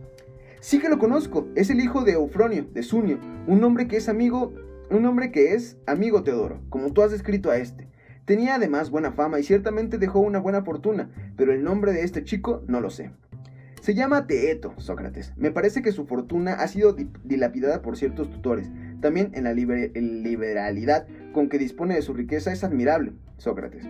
Sí 0.64 0.78
que 0.78 0.88
lo 0.88 0.98
conozco, 0.98 1.46
es 1.56 1.68
el 1.68 1.78
hijo 1.78 2.04
de 2.04 2.12
Eufronio, 2.12 2.66
de 2.72 2.82
Sunio, 2.82 3.18
un 3.46 3.62
hombre 3.64 3.86
que 3.86 3.98
es 3.98 4.08
amigo, 4.08 4.54
un 4.90 5.04
hombre 5.04 5.30
que 5.30 5.52
es 5.52 5.76
amigo 5.86 6.22
Teodoro, 6.22 6.62
como 6.70 6.90
tú 6.90 7.02
has 7.02 7.10
descrito 7.10 7.50
a 7.50 7.58
este. 7.58 7.86
Tenía 8.24 8.54
además 8.54 8.88
buena 8.88 9.12
fama 9.12 9.38
y 9.38 9.42
ciertamente 9.42 9.98
dejó 9.98 10.20
una 10.20 10.38
buena 10.38 10.64
fortuna, 10.64 11.10
pero 11.36 11.52
el 11.52 11.62
nombre 11.62 11.92
de 11.92 12.02
este 12.02 12.24
chico 12.24 12.64
no 12.66 12.80
lo 12.80 12.88
sé. 12.88 13.10
Se 13.82 13.92
llama 13.92 14.26
Teeto, 14.26 14.72
Sócrates. 14.78 15.34
Me 15.36 15.50
parece 15.50 15.82
que 15.82 15.92
su 15.92 16.06
fortuna 16.06 16.54
ha 16.54 16.66
sido 16.66 16.96
dilapidada 17.24 17.82
por 17.82 17.98
ciertos 17.98 18.30
tutores. 18.30 18.70
También 19.02 19.32
en 19.34 19.44
la 19.44 19.52
liberalidad 19.52 21.06
con 21.34 21.50
que 21.50 21.58
dispone 21.58 21.94
de 21.94 22.00
su 22.00 22.14
riqueza 22.14 22.54
es 22.54 22.64
admirable, 22.64 23.12
Sócrates. 23.36 23.86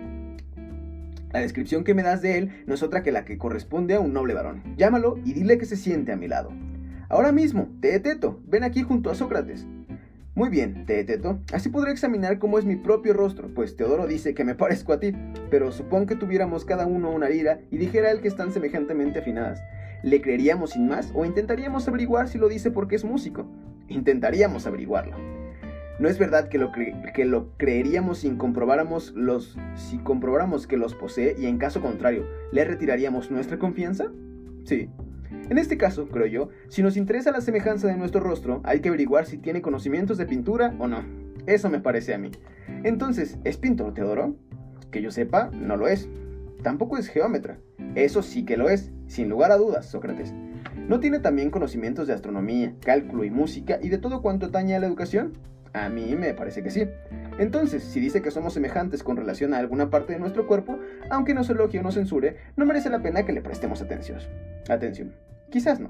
La 1.34 1.40
descripción 1.40 1.82
que 1.82 1.94
me 1.94 2.04
das 2.04 2.22
de 2.22 2.38
él 2.38 2.62
no 2.64 2.74
es 2.74 2.84
otra 2.84 3.02
que 3.02 3.10
la 3.10 3.24
que 3.24 3.38
corresponde 3.38 3.94
a 3.94 3.98
un 4.00 4.12
noble 4.12 4.34
varón. 4.34 4.62
Llámalo 4.76 5.18
y 5.24 5.32
dile 5.32 5.58
que 5.58 5.66
se 5.66 5.76
siente 5.76 6.12
a 6.12 6.16
mi 6.16 6.28
lado. 6.28 6.52
Ahora 7.08 7.32
mismo, 7.32 7.72
Teeteto, 7.80 8.40
ven 8.46 8.62
aquí 8.62 8.82
junto 8.82 9.10
a 9.10 9.16
Sócrates. 9.16 9.66
Muy 10.36 10.48
bien, 10.48 10.86
Teeteto, 10.86 11.40
así 11.52 11.70
podré 11.70 11.90
examinar 11.90 12.38
cómo 12.38 12.56
es 12.56 12.64
mi 12.64 12.76
propio 12.76 13.14
rostro, 13.14 13.52
pues 13.52 13.74
Teodoro 13.74 14.06
dice 14.06 14.32
que 14.32 14.44
me 14.44 14.54
parezco 14.54 14.92
a 14.92 15.00
ti, 15.00 15.10
pero 15.50 15.72
supón 15.72 16.06
que 16.06 16.14
tuviéramos 16.14 16.64
cada 16.64 16.86
uno 16.86 17.10
una 17.10 17.28
lira 17.28 17.58
y 17.68 17.78
dijera 17.78 18.12
él 18.12 18.20
que 18.20 18.28
están 18.28 18.52
semejantemente 18.52 19.18
afinadas. 19.18 19.60
¿Le 20.04 20.22
creeríamos 20.22 20.70
sin 20.70 20.86
más 20.86 21.10
o 21.16 21.24
intentaríamos 21.24 21.88
averiguar 21.88 22.28
si 22.28 22.38
lo 22.38 22.48
dice 22.48 22.70
porque 22.70 22.94
es 22.94 23.04
músico? 23.04 23.44
Intentaríamos 23.88 24.68
averiguarlo. 24.68 25.43
¿No 25.98 26.08
es 26.08 26.18
verdad 26.18 26.48
que 26.48 26.58
lo, 26.58 26.72
que 26.72 27.24
lo 27.24 27.56
creeríamos 27.56 28.18
si 28.18 28.30
comprobáramos, 28.30 29.12
los, 29.12 29.56
si 29.76 29.98
comprobáramos 29.98 30.66
que 30.66 30.76
los 30.76 30.94
posee 30.94 31.36
y 31.38 31.46
en 31.46 31.58
caso 31.58 31.80
contrario, 31.80 32.26
¿le 32.50 32.64
retiraríamos 32.64 33.30
nuestra 33.30 33.58
confianza? 33.58 34.10
Sí. 34.64 34.90
En 35.50 35.58
este 35.58 35.76
caso, 35.76 36.08
creo 36.08 36.26
yo, 36.26 36.48
si 36.68 36.82
nos 36.82 36.96
interesa 36.96 37.30
la 37.30 37.40
semejanza 37.40 37.86
de 37.86 37.96
nuestro 37.96 38.20
rostro, 38.20 38.60
hay 38.64 38.80
que 38.80 38.88
averiguar 38.88 39.26
si 39.26 39.38
tiene 39.38 39.62
conocimientos 39.62 40.18
de 40.18 40.26
pintura 40.26 40.74
o 40.78 40.88
no. 40.88 41.04
Eso 41.46 41.70
me 41.70 41.80
parece 41.80 42.14
a 42.14 42.18
mí. 42.18 42.30
Entonces, 42.82 43.38
¿es 43.44 43.56
pintor 43.56 43.94
Teodoro? 43.94 44.34
Que 44.90 45.02
yo 45.02 45.10
sepa, 45.10 45.50
no 45.52 45.76
lo 45.76 45.86
es. 45.86 46.08
Tampoco 46.62 46.96
es 46.96 47.08
geómetra. 47.08 47.58
Eso 47.94 48.22
sí 48.22 48.44
que 48.44 48.56
lo 48.56 48.68
es, 48.68 48.90
sin 49.06 49.28
lugar 49.28 49.52
a 49.52 49.58
dudas, 49.58 49.86
Sócrates. 49.86 50.32
¿No 50.88 50.98
tiene 50.98 51.20
también 51.20 51.50
conocimientos 51.50 52.06
de 52.06 52.14
astronomía, 52.14 52.74
cálculo 52.80 53.24
y 53.24 53.30
música 53.30 53.78
y 53.80 53.90
de 53.90 53.98
todo 53.98 54.22
cuanto 54.22 54.46
atañe 54.46 54.74
a 54.74 54.80
la 54.80 54.86
educación? 54.86 55.34
A 55.74 55.88
mí 55.88 56.14
me 56.14 56.34
parece 56.34 56.62
que 56.62 56.70
sí. 56.70 56.88
Entonces, 57.36 57.82
si 57.82 57.98
dice 57.98 58.22
que 58.22 58.30
somos 58.30 58.54
semejantes 58.54 59.02
con 59.02 59.16
relación 59.16 59.52
a 59.52 59.58
alguna 59.58 59.90
parte 59.90 60.12
de 60.12 60.20
nuestro 60.20 60.46
cuerpo, 60.46 60.78
aunque 61.10 61.34
nos 61.34 61.50
elogie 61.50 61.80
o 61.80 61.82
nos 61.82 61.94
censure, 61.94 62.36
no 62.56 62.64
merece 62.64 62.90
la 62.90 63.02
pena 63.02 63.26
que 63.26 63.32
le 63.32 63.42
prestemos 63.42 63.82
atención. 63.82 64.20
Atención. 64.68 65.12
Quizás 65.50 65.80
no. 65.80 65.88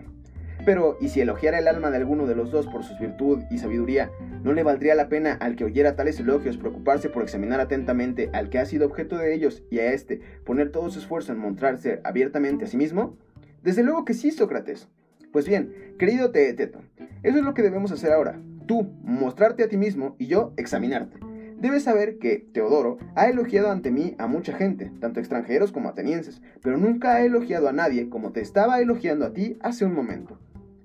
Pero, 0.64 0.96
¿y 1.02 1.08
si 1.08 1.20
elogiara 1.20 1.58
el 1.58 1.68
alma 1.68 1.90
de 1.90 1.98
alguno 1.98 2.26
de 2.26 2.34
los 2.34 2.50
dos 2.50 2.66
por 2.66 2.82
su 2.82 2.96
virtud 2.98 3.42
y 3.50 3.58
sabiduría, 3.58 4.10
no 4.42 4.54
le 4.54 4.62
valdría 4.62 4.94
la 4.94 5.10
pena 5.10 5.34
al 5.34 5.56
que 5.56 5.64
oyera 5.64 5.96
tales 5.96 6.18
elogios 6.18 6.56
preocuparse 6.56 7.10
por 7.10 7.22
examinar 7.22 7.60
atentamente 7.60 8.30
al 8.32 8.48
que 8.48 8.58
ha 8.58 8.64
sido 8.64 8.86
objeto 8.86 9.18
de 9.18 9.34
ellos 9.34 9.62
y 9.70 9.80
a 9.80 9.92
éste 9.92 10.22
poner 10.46 10.70
todo 10.70 10.88
su 10.88 11.00
esfuerzo 11.00 11.32
en 11.32 11.38
mostrarse 11.38 12.00
abiertamente 12.04 12.64
a 12.64 12.68
sí 12.68 12.78
mismo? 12.78 13.18
Desde 13.62 13.82
luego 13.82 14.06
que 14.06 14.14
sí, 14.14 14.30
Sócrates. 14.30 14.88
Pues 15.30 15.46
bien, 15.46 15.74
querido 15.98 16.30
Teeteto, 16.30 16.80
eso 17.22 17.38
es 17.38 17.44
lo 17.44 17.52
que 17.52 17.62
debemos 17.62 17.92
hacer 17.92 18.12
ahora. 18.12 18.40
Tú, 18.66 18.92
mostrarte 19.02 19.62
a 19.62 19.68
ti 19.68 19.76
mismo 19.76 20.16
y 20.18 20.26
yo, 20.26 20.52
examinarte. 20.56 21.18
Debes 21.58 21.84
saber 21.84 22.18
que 22.18 22.46
Teodoro 22.52 22.98
ha 23.14 23.28
elogiado 23.28 23.70
ante 23.70 23.90
mí 23.90 24.14
a 24.18 24.26
mucha 24.26 24.52
gente, 24.52 24.92
tanto 25.00 25.20
extranjeros 25.20 25.72
como 25.72 25.88
atenienses, 25.88 26.42
pero 26.62 26.76
nunca 26.76 27.14
ha 27.14 27.24
elogiado 27.24 27.68
a 27.68 27.72
nadie 27.72 28.08
como 28.08 28.32
te 28.32 28.40
estaba 28.40 28.80
elogiando 28.80 29.24
a 29.24 29.32
ti 29.32 29.56
hace 29.60 29.84
un 29.84 29.94
momento. 29.94 30.38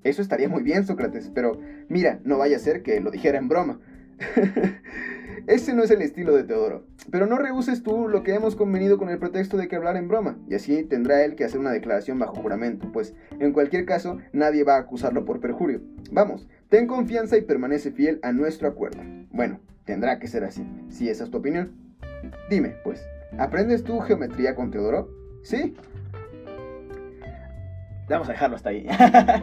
Eso 0.04 0.22
estaría 0.22 0.48
muy 0.48 0.62
bien, 0.62 0.86
Sócrates, 0.86 1.30
pero 1.34 1.60
mira, 1.88 2.20
no 2.24 2.38
vaya 2.38 2.56
a 2.56 2.60
ser 2.60 2.82
que 2.82 3.00
lo 3.00 3.10
dijera 3.10 3.38
en 3.38 3.48
broma. 3.48 3.80
Ese 5.50 5.74
no 5.74 5.82
es 5.82 5.90
el 5.90 6.00
estilo 6.00 6.36
de 6.36 6.44
Teodoro. 6.44 6.84
Pero 7.10 7.26
no 7.26 7.36
rehuses 7.36 7.82
tú 7.82 8.06
lo 8.06 8.22
que 8.22 8.34
hemos 8.34 8.54
convenido 8.54 8.98
con 8.98 9.08
el 9.08 9.18
pretexto 9.18 9.56
de 9.56 9.66
que 9.66 9.74
hablar 9.74 9.96
en 9.96 10.06
broma, 10.06 10.38
y 10.48 10.54
así 10.54 10.84
tendrá 10.84 11.24
él 11.24 11.34
que 11.34 11.44
hacer 11.44 11.58
una 11.58 11.72
declaración 11.72 12.20
bajo 12.20 12.36
juramento, 12.36 12.92
pues 12.92 13.16
en 13.32 13.52
cualquier 13.52 13.84
caso 13.84 14.18
nadie 14.32 14.62
va 14.62 14.76
a 14.76 14.78
acusarlo 14.82 15.24
por 15.24 15.40
perjurio. 15.40 15.80
Vamos, 16.12 16.46
ten 16.68 16.86
confianza 16.86 17.36
y 17.36 17.40
permanece 17.40 17.90
fiel 17.90 18.20
a 18.22 18.30
nuestro 18.30 18.68
acuerdo. 18.68 19.02
Bueno, 19.32 19.58
tendrá 19.84 20.20
que 20.20 20.28
ser 20.28 20.44
así, 20.44 20.64
si 20.88 21.08
esa 21.08 21.24
es 21.24 21.32
tu 21.32 21.38
opinión. 21.38 21.72
Dime, 22.48 22.76
pues, 22.84 23.04
¿aprendes 23.36 23.82
tú 23.82 23.98
geometría 23.98 24.54
con 24.54 24.70
Teodoro? 24.70 25.08
¿Sí? 25.42 25.74
Vamos 28.10 28.28
a 28.28 28.32
dejarlo 28.32 28.56
hasta 28.56 28.70
ahí. 28.70 28.86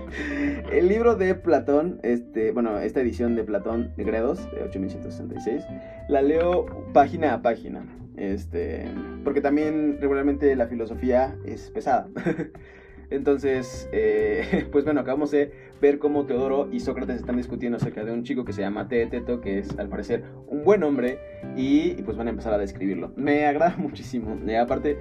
el 0.73 0.89
libro 0.89 1.15
de 1.15 1.35
Platón, 1.35 1.99
este, 2.03 2.51
bueno, 2.51 2.79
esta 2.79 2.99
edición 2.99 3.35
de 3.35 3.43
Platón 3.45 3.93
de 3.95 4.03
Gredos, 4.03 4.51
de 4.51 4.63
8166, 4.63 5.63
la 6.09 6.21
leo 6.21 6.65
página 6.93 7.33
a 7.33 7.41
página. 7.41 7.85
Este, 8.17 8.85
porque 9.23 9.41
también 9.41 9.99
regularmente 10.01 10.55
la 10.55 10.67
filosofía 10.67 11.37
es 11.45 11.69
pesada. 11.69 12.09
Entonces, 13.09 13.87
eh, 13.93 14.67
pues 14.71 14.83
bueno, 14.83 14.99
acabamos 14.99 15.31
de 15.31 15.51
ver 15.81 15.97
cómo 15.97 16.25
Teodoro 16.25 16.67
y 16.69 16.81
Sócrates 16.81 17.17
están 17.17 17.37
discutiendo 17.37 17.77
acerca 17.77 18.03
de 18.03 18.11
un 18.11 18.23
chico 18.23 18.43
que 18.43 18.51
se 18.51 18.61
llama 18.61 18.89
Teeteto, 18.89 19.39
que 19.39 19.59
es 19.59 19.77
al 19.79 19.87
parecer 19.87 20.25
un 20.47 20.65
buen 20.65 20.83
hombre, 20.83 21.19
y, 21.55 21.93
pues 22.03 22.17
van 22.17 22.27
a 22.27 22.31
empezar 22.31 22.53
a 22.53 22.57
describirlo. 22.57 23.13
Me 23.15 23.45
agrada 23.45 23.77
muchísimo. 23.77 24.37
Y 24.45 24.55
aparte, 24.55 24.97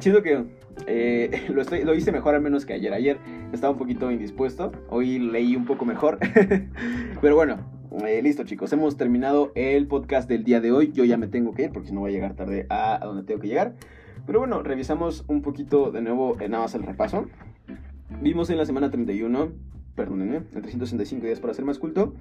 chido 0.00 0.22
que 0.22 0.46
eh, 0.86 1.46
lo, 1.84 1.94
hice 1.94 2.10
mejor 2.10 2.34
al 2.34 2.40
menos 2.40 2.66
que 2.66 2.72
ayer. 2.72 2.92
Ayer 2.92 3.18
estaba 3.52 3.72
un 3.72 3.78
poquito 3.78 4.10
indispuesto, 4.10 4.72
hoy 4.88 5.18
leí 5.18 5.54
un 5.54 5.66
poco 5.66 5.84
mejor. 5.84 6.18
Pero 7.20 7.36
bueno, 7.36 7.58
eh, 8.06 8.20
listo 8.22 8.42
chicos, 8.44 8.72
hemos 8.72 8.96
terminado 8.96 9.52
el 9.54 9.86
podcast 9.86 10.28
del 10.28 10.42
día 10.42 10.60
de 10.60 10.72
hoy. 10.72 10.90
Yo 10.92 11.04
ya 11.04 11.16
me 11.16 11.28
tengo 11.28 11.52
que 11.52 11.64
ir 11.64 11.72
porque 11.72 11.88
si 11.88 11.94
no 11.94 12.00
voy 12.00 12.10
a 12.10 12.14
llegar 12.14 12.34
tarde 12.34 12.66
a, 12.70 12.98
donde 13.02 13.22
tengo 13.22 13.40
que 13.40 13.48
llegar. 13.48 13.74
Pero 14.26 14.40
bueno, 14.40 14.62
revisamos 14.62 15.24
un 15.28 15.42
poquito 15.42 15.92
de 15.92 16.02
nuevo 16.02 16.36
eh, 16.40 16.48
nada 16.48 16.64
más 16.64 16.74
el 16.74 16.82
repaso. 16.82 17.26
Vimos 18.20 18.50
en 18.50 18.56
la 18.56 18.66
semana 18.66 18.90
31, 18.90 19.52
perdónenme, 19.94 20.36
en 20.36 20.62
365 20.62 21.26
días 21.26 21.40
para 21.40 21.54
ser 21.54 21.64
más 21.64 21.78
culto, 21.78 22.14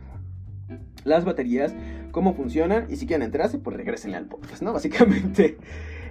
las 1.03 1.25
baterías, 1.25 1.75
cómo 2.11 2.35
funcionan 2.35 2.85
y 2.89 2.97
si 2.97 3.07
quieren 3.07 3.25
enterarse, 3.25 3.57
pues 3.57 3.75
regresen 3.75 4.13
al 4.13 4.27
podcast, 4.27 4.61
¿no? 4.61 4.71
Básicamente 4.73 5.57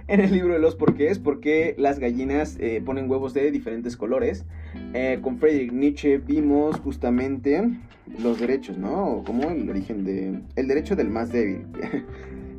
en 0.09 0.19
el 0.21 0.31
libro 0.31 0.53
de 0.53 0.59
los 0.59 0.75
porqués, 0.75 1.19
porque 1.19 1.75
las 1.77 1.99
gallinas 1.99 2.57
eh, 2.59 2.81
ponen 2.83 3.09
huevos 3.09 3.33
de 3.35 3.51
diferentes 3.51 3.95
colores. 3.95 4.43
Eh, 4.93 5.19
con 5.21 5.37
Friedrich 5.37 5.71
Nietzsche 5.71 6.17
vimos 6.17 6.77
justamente 6.77 7.69
los 8.21 8.39
derechos, 8.39 8.77
¿no? 8.77 9.23
Como 9.25 9.51
el 9.51 9.69
origen 9.69 10.03
de... 10.03 10.41
El 10.55 10.67
derecho 10.67 10.95
del 10.95 11.09
más 11.09 11.31
débil. 11.31 11.67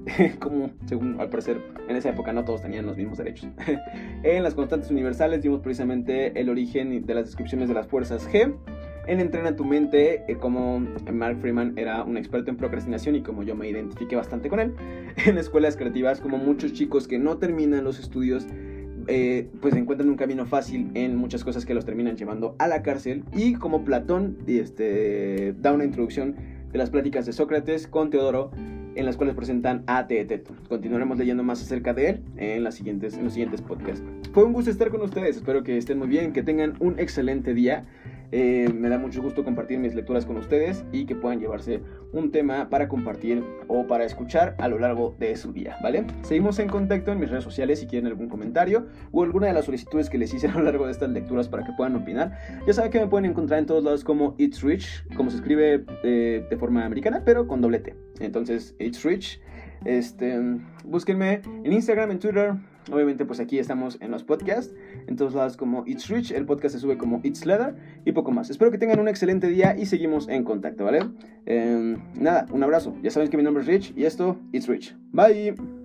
como 0.39 0.71
según 0.87 1.21
al 1.21 1.29
parecer 1.29 1.61
en 1.89 1.97
esa 1.97 2.11
época 2.11 2.33
no 2.33 2.45
todos 2.45 2.63
tenían 2.63 2.87
los 2.87 2.97
mismos 2.97 3.19
derechos. 3.19 3.49
en 4.23 4.43
las 4.45 4.55
constantes 4.55 4.91
universales 4.91 5.43
vimos 5.43 5.61
precisamente 5.61 6.41
el 6.41 6.49
origen 6.49 7.05
de 7.05 7.15
las 7.15 7.27
descripciones 7.27 7.69
de 7.69 7.75
las 7.75 7.89
fuerzas 7.89 8.29
G. 8.29 8.55
En 9.07 9.21
Entrena 9.21 9.57
tu 9.57 9.65
mente, 9.65 10.25
eh, 10.29 10.37
como 10.37 10.81
Mark 11.13 11.39
Freeman 11.41 11.75
era 11.77 12.05
un 12.05 12.17
experto 12.17 12.51
en 12.51 12.57
procrastinación 12.57 13.17
y 13.17 13.23
como 13.23 13.43
yo 13.43 13.57
me 13.57 13.69
identifiqué 13.69 14.17
bastante 14.17 14.49
con 14.49 14.61
él. 14.61 14.75
En 15.27 15.39
escuelas 15.39 15.77
creativas, 15.77 16.21
como 16.21 16.39
muchos 16.39 16.73
chicos 16.73 17.09
que 17.09 17.19
no 17.19 17.39
terminan 17.39 17.85
los 17.85 17.99
estudios, 17.99 18.47
eh, 19.09 19.49
pues 19.61 19.75
encuentran 19.75 20.09
un 20.09 20.17
camino 20.17 20.47
fácil 20.47 20.91
en 20.95 21.17
muchas 21.17 21.43
cosas 21.43 21.67
que 21.67 21.75
los 21.75 21.85
terminan 21.85 22.17
llevando 22.17 22.55
a 22.59 22.69
la 22.69 22.83
cárcel. 22.83 23.25
Y 23.35 23.55
como 23.55 23.85
Platón 23.85 24.39
este, 24.47 25.55
da 25.61 25.73
una 25.73 25.85
introducción 25.85 26.37
de 26.71 26.79
las 26.79 26.91
pláticas 26.91 27.27
de 27.27 27.33
Sócrates 27.33 27.87
con 27.87 28.11
Teodoro, 28.11 28.51
en 28.95 29.07
las 29.07 29.17
cuales 29.17 29.35
presentan 29.35 29.83
a 29.87 30.07
Teeteto. 30.07 30.55
Continuaremos 30.69 31.19
leyendo 31.19 31.43
más 31.43 31.63
acerca 31.63 31.95
de 31.95 32.11
él 32.11 32.23
en, 32.37 32.65
las 32.65 32.75
siguientes, 32.75 33.17
en 33.17 33.25
los 33.25 33.33
siguientes 33.33 33.63
podcasts. 33.63 34.05
Fue 34.33 34.45
un 34.45 34.53
gusto 34.53 34.71
estar 34.71 34.91
con 34.91 35.01
ustedes, 35.03 35.37
espero 35.37 35.63
que 35.63 35.77
estén 35.77 35.99
muy 35.99 36.09
bien, 36.09 36.33
que 36.33 36.43
tengan 36.43 36.75
un 36.81 36.99
excelente 36.99 37.55
día. 37.55 37.85
Eh, 38.33 38.73
me 38.73 38.89
da 38.89 38.99
mucho 38.99 39.23
gusto 39.23 39.45
compartir 39.45 39.79
mis 39.79 39.95
lecturas 39.95 40.25
con 40.25 40.37
ustedes 40.37 40.85
y 40.93 41.07
que 41.07 41.17
puedan 41.17 41.41
llevarse 41.41 41.83
un 42.13 42.31
tema 42.31 42.69
para 42.71 42.89
compartir 42.89 43.43
o 43.69 43.87
para 43.87 44.05
escuchar 44.05 44.55
a 44.59 44.69
lo 44.69 44.79
largo 44.79 45.17
de 45.19 45.37
su 45.37 45.53
día, 45.53 45.77
¿vale? 45.83 46.05
Seguimos 46.23 46.59
en 46.59 46.69
contacto 46.69 47.13
en 47.13 47.21
mis 47.21 47.31
redes 47.31 47.45
sociales 47.45 47.81
si 47.81 47.87
quieren 47.87 48.07
algún 48.07 48.29
comentario 48.29 48.87
o 49.13 49.23
alguna 49.23 49.49
de 49.49 49.53
las 49.53 49.65
solicitudes 49.65 50.09
que 50.11 50.19
les 50.19 50.33
hice 50.33 50.47
a 50.49 50.53
lo 50.53 50.63
largo 50.63 50.87
de 50.87 50.93
estas 50.93 51.11
lecturas 51.11 51.49
para 51.49 51.65
que 51.65 51.73
puedan 51.73 51.97
opinar. 51.97 52.39
Ya 52.67 52.73
saben 52.73 52.91
que 52.91 53.01
me 53.01 53.07
pueden 53.09 53.31
encontrar 53.31 53.61
en 53.61 53.67
todos 53.67 53.83
lados 53.83 54.05
como 54.05 54.35
It's 54.39 54.63
Rich, 54.63 55.07
como 55.17 55.31
se 55.31 55.37
escribe 55.37 55.85
eh, 56.03 56.47
de 56.49 56.57
forma 56.57 56.85
americana, 56.85 57.23
pero 57.25 57.47
con 57.47 57.61
doble 57.61 57.81
T. 57.81 57.95
Entonces, 58.21 58.75
It's 58.79 59.03
Rich. 59.05 59.41
Este, 59.85 60.39
búsquenme 60.85 61.41
en 61.65 61.73
Instagram, 61.73 62.11
en 62.11 62.19
Twitter, 62.19 62.53
Obviamente, 62.91 63.25
pues 63.25 63.41
aquí 63.41 63.59
estamos 63.59 63.99
en 64.01 64.11
los 64.11 64.25
podcasts, 64.25 64.75
en 65.07 65.17
todos 65.17 65.35
lados 65.35 65.57
como 65.57 65.85
It's 65.87 66.09
Rich, 66.09 66.33
el 66.33 66.47
podcast 66.47 66.75
se 66.75 66.81
sube 66.81 66.97
como 66.97 67.21
It's 67.23 67.45
Leather 67.45 67.75
y 68.05 68.13
poco 68.13 68.33
más. 68.33 68.51
Espero 68.51 68.71
que 68.71 68.79
tengan 68.79 69.01
un 69.01 69.09
excelente 69.09 69.49
día 69.49 69.77
y 69.79 69.87
seguimos 69.87 70.29
en 70.29 70.45
contacto, 70.45 70.85
¿vale? 70.85 71.01
Em, 71.47 71.99
nada, 72.15 72.47
un 72.51 72.63
abrazo. 72.63 72.97
Ya 73.03 73.11
saben 73.11 73.29
que 73.29 73.37
mi 73.37 73.43
nombre 73.43 73.63
es 73.63 73.69
Rich 73.69 73.95
y 73.97 74.05
esto, 74.05 74.39
It's 74.53 74.67
Rich. 74.67 74.97
Bye. 75.13 75.80